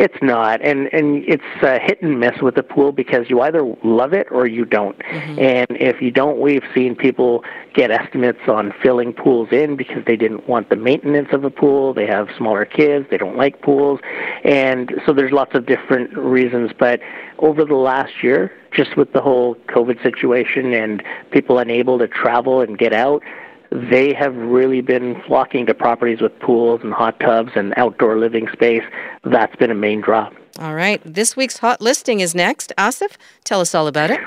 It's 0.00 0.16
not, 0.22 0.62
and 0.62 0.88
and 0.94 1.22
it's 1.28 1.42
uh, 1.60 1.78
hit 1.78 2.00
and 2.00 2.18
miss 2.18 2.40
with 2.40 2.54
the 2.54 2.62
pool 2.62 2.90
because 2.90 3.28
you 3.28 3.42
either 3.42 3.62
love 3.84 4.14
it 4.14 4.28
or 4.30 4.46
you 4.46 4.64
don't. 4.64 4.98
Mm-hmm. 4.98 5.38
And 5.38 5.66
if 5.72 6.00
you 6.00 6.10
don't, 6.10 6.40
we've 6.40 6.64
seen 6.74 6.96
people 6.96 7.44
get 7.74 7.90
estimates 7.90 8.40
on 8.48 8.72
filling 8.82 9.12
pools 9.12 9.48
in 9.52 9.76
because 9.76 10.02
they 10.06 10.16
didn't 10.16 10.48
want 10.48 10.70
the 10.70 10.76
maintenance 10.76 11.28
of 11.32 11.44
a 11.44 11.50
pool. 11.50 11.92
They 11.92 12.06
have 12.06 12.28
smaller 12.34 12.64
kids, 12.64 13.08
they 13.10 13.18
don't 13.18 13.36
like 13.36 13.60
pools, 13.60 14.00
and 14.42 14.90
so 15.04 15.12
there's 15.12 15.32
lots 15.32 15.54
of 15.54 15.66
different 15.66 16.16
reasons. 16.16 16.70
But 16.78 17.00
over 17.38 17.66
the 17.66 17.74
last 17.74 18.22
year, 18.22 18.50
just 18.72 18.96
with 18.96 19.12
the 19.12 19.20
whole 19.20 19.56
COVID 19.68 20.02
situation 20.02 20.72
and 20.72 21.02
people 21.30 21.58
unable 21.58 21.98
to 21.98 22.08
travel 22.08 22.62
and 22.62 22.78
get 22.78 22.94
out, 22.94 23.22
they 23.70 24.12
have 24.14 24.34
really 24.36 24.80
been 24.80 25.20
flocking 25.26 25.66
to 25.66 25.74
properties 25.74 26.20
with 26.20 26.36
pools 26.40 26.80
and 26.82 26.92
hot 26.92 27.20
tubs 27.20 27.52
and 27.54 27.72
outdoor 27.76 28.18
living 28.18 28.48
space. 28.52 28.82
That's 29.24 29.54
been 29.56 29.70
a 29.70 29.74
main 29.74 30.00
draw. 30.00 30.30
All 30.58 30.74
right. 30.74 31.00
This 31.04 31.36
week's 31.36 31.58
hot 31.58 31.80
listing 31.80 32.18
is 32.20 32.34
next. 32.34 32.72
Asif, 32.76 33.12
tell 33.44 33.60
us 33.60 33.74
all 33.74 33.86
about 33.86 34.10
it. 34.10 34.20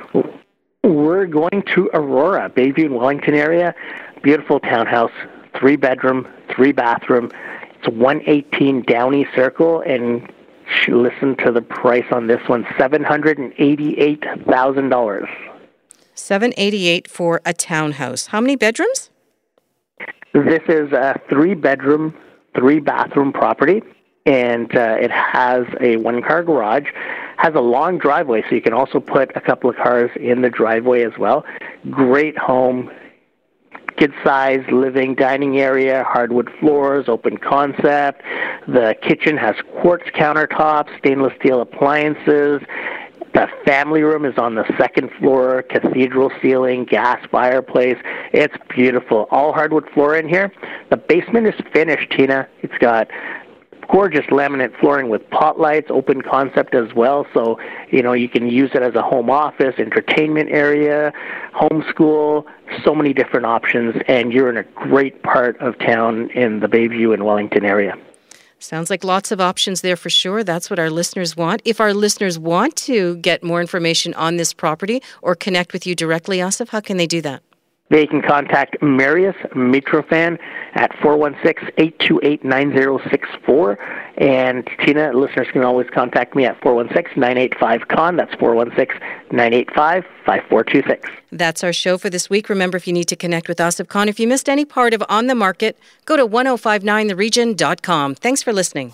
We're 0.83 1.27
going 1.27 1.63
to 1.73 1.89
Aurora, 1.93 2.49
Bayview 2.49 2.85
and 2.85 2.95
Wellington 2.95 3.33
area. 3.33 3.75
Beautiful 4.21 4.59
townhouse, 4.59 5.11
three 5.59 5.75
bedroom, 5.75 6.27
three 6.53 6.71
bathroom. 6.71 7.31
It's 7.75 7.87
118 7.89 8.83
Downey 8.83 9.27
Circle, 9.35 9.81
and 9.81 10.31
listen 10.87 11.35
to 11.37 11.51
the 11.51 11.61
price 11.61 12.05
on 12.11 12.27
this 12.27 12.41
one 12.47 12.63
$788,000. 12.63 15.27
788 16.15 17.09
for 17.09 17.41
a 17.45 17.53
townhouse. 17.53 18.27
How 18.27 18.39
many 18.39 18.55
bedrooms? 18.55 19.09
This 20.33 20.63
is 20.67 20.91
a 20.91 21.19
three 21.29 21.53
bedroom, 21.53 22.15
three 22.55 22.79
bathroom 22.79 23.31
property, 23.31 23.83
and 24.25 24.75
uh, 24.75 24.95
it 24.99 25.11
has 25.11 25.65
a 25.79 25.97
one 25.97 26.23
car 26.23 26.41
garage, 26.43 26.87
has 27.37 27.53
a 27.53 27.61
long 27.61 27.99
driveway, 27.99 28.41
so 28.49 28.55
you 28.55 28.61
can 28.61 28.73
also 28.73 28.99
put 28.99 29.29
a 29.35 29.41
couple 29.41 29.69
of 29.69 29.75
cars 29.75 30.09
in 30.15 30.41
the 30.41 30.49
driveway 30.49 31.03
as 31.03 31.11
well. 31.19 31.45
Great 31.91 32.35
home, 32.35 32.89
good 33.97 34.13
sized 34.23 34.71
living 34.71 35.13
dining 35.13 35.59
area, 35.59 36.03
hardwood 36.03 36.49
floors, 36.59 37.05
open 37.07 37.37
concept. 37.37 38.23
The 38.67 38.95
kitchen 39.03 39.37
has 39.37 39.55
quartz 39.81 40.05
countertops, 40.15 40.97
stainless 40.97 41.33
steel 41.39 41.61
appliances. 41.61 42.61
The 43.33 43.47
family 43.65 44.03
room 44.03 44.25
is 44.25 44.37
on 44.37 44.53
the 44.53 44.65
second 44.77 45.09
floor, 45.19 45.63
cathedral 45.63 46.31
ceiling, 46.41 46.85
gas 46.85 47.19
fireplace. 47.31 47.97
It's 48.31 48.55
beautiful. 48.69 49.27
All 49.31 49.53
hardwood 49.53 49.89
floor 49.89 50.15
in 50.15 50.29
here. 50.29 50.51
The 50.91 50.97
basement 50.97 51.47
is 51.47 51.55
finished, 51.73 52.11
Tina. 52.11 52.47
It's 52.61 52.77
got 52.77 53.09
gorgeous 53.91 54.25
laminate 54.27 54.79
flooring 54.79 55.09
with 55.09 55.27
pot 55.31 55.59
lights, 55.59 55.87
open 55.89 56.21
concept 56.21 56.75
as 56.75 56.93
well. 56.93 57.25
So, 57.33 57.59
you 57.89 58.03
know, 58.03 58.13
you 58.13 58.29
can 58.29 58.47
use 58.47 58.71
it 58.75 58.83
as 58.83 58.93
a 58.93 59.01
home 59.01 59.29
office, 59.29 59.75
entertainment 59.79 60.51
area, 60.51 61.11
homeschool, 61.55 62.45
so 62.83 62.93
many 62.93 63.13
different 63.13 63.47
options. 63.47 63.95
And 64.07 64.31
you're 64.31 64.49
in 64.49 64.57
a 64.57 64.63
great 64.63 65.23
part 65.23 65.57
of 65.59 65.77
town 65.79 66.29
in 66.31 66.59
the 66.59 66.67
Bayview 66.67 67.13
and 67.13 67.25
Wellington 67.25 67.65
area. 67.65 67.97
Sounds 68.63 68.89
like 68.89 69.03
lots 69.03 69.33
of 69.33 69.41
options 69.41 69.81
there 69.81 69.97
for 69.97 70.09
sure. 70.09 70.41
That's 70.41 70.69
what 70.69 70.79
our 70.79 70.89
listeners 70.89 71.35
want. 71.35 71.61
If 71.65 71.81
our 71.81 71.93
listeners 71.93 72.39
want 72.39 72.77
to 72.87 73.17
get 73.17 73.43
more 73.43 73.59
information 73.59 74.13
on 74.13 74.37
this 74.37 74.53
property 74.53 75.03
or 75.21 75.35
connect 75.35 75.73
with 75.73 75.85
you 75.85 75.95
directly, 75.95 76.37
Asif, 76.37 76.69
how 76.69 76.79
can 76.79 76.95
they 76.95 77.05
do 77.05 77.21
that? 77.23 77.43
They 77.93 78.07
can 78.07 78.23
contact 78.23 78.81
Marius 78.81 79.35
Mitrofan 79.53 80.39
at 80.73 80.91
416-828-9064. 80.93 83.77
And 84.17 84.67
Tina, 84.83 85.13
listeners 85.13 85.47
can 85.53 85.63
always 85.63 85.87
contact 85.91 86.35
me 86.35 86.45
at 86.45 86.59
416-985-KHAN. 86.61 88.15
That's 88.15 88.33
416-985-5426. 88.35 91.05
That's 91.31 91.63
our 91.63 91.73
show 91.73 91.99
for 91.99 92.09
this 92.09 92.31
week. 92.31 92.49
Remember, 92.49 92.77
if 92.77 92.87
you 92.87 92.93
need 92.93 93.07
to 93.09 93.15
connect 93.15 93.47
with 93.47 93.59
Asif 93.59 93.87
Khan, 93.87 94.09
if 94.09 94.19
you 94.19 94.27
missed 94.27 94.49
any 94.49 94.65
part 94.65 94.95
of 94.95 95.03
On 95.09 95.27
the 95.27 95.35
Market, 95.35 95.77
go 96.05 96.17
to 96.17 96.27
1059theregion.com. 96.27 98.15
Thanks 98.15 98.41
for 98.41 98.51
listening. 98.53 98.91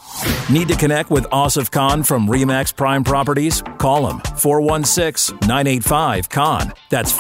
Need 0.50 0.68
to 0.70 0.76
connect 0.76 1.10
with 1.10 1.24
Asif 1.26 1.72
Khan 1.72 2.04
from 2.04 2.28
REMAX 2.28 2.76
Prime 2.76 3.06
Properties? 3.06 3.62
Call 3.78 4.10
him 4.10 4.20
416-985-KHAN. 4.20 6.74
That's 6.90 7.14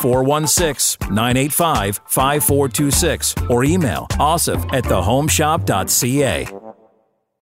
416-985-5426 1.73 3.49
or 3.49 3.63
email 3.63 4.08
asif 4.19 4.62
at 4.73 4.84
thehomeshop.ca. 4.86 6.68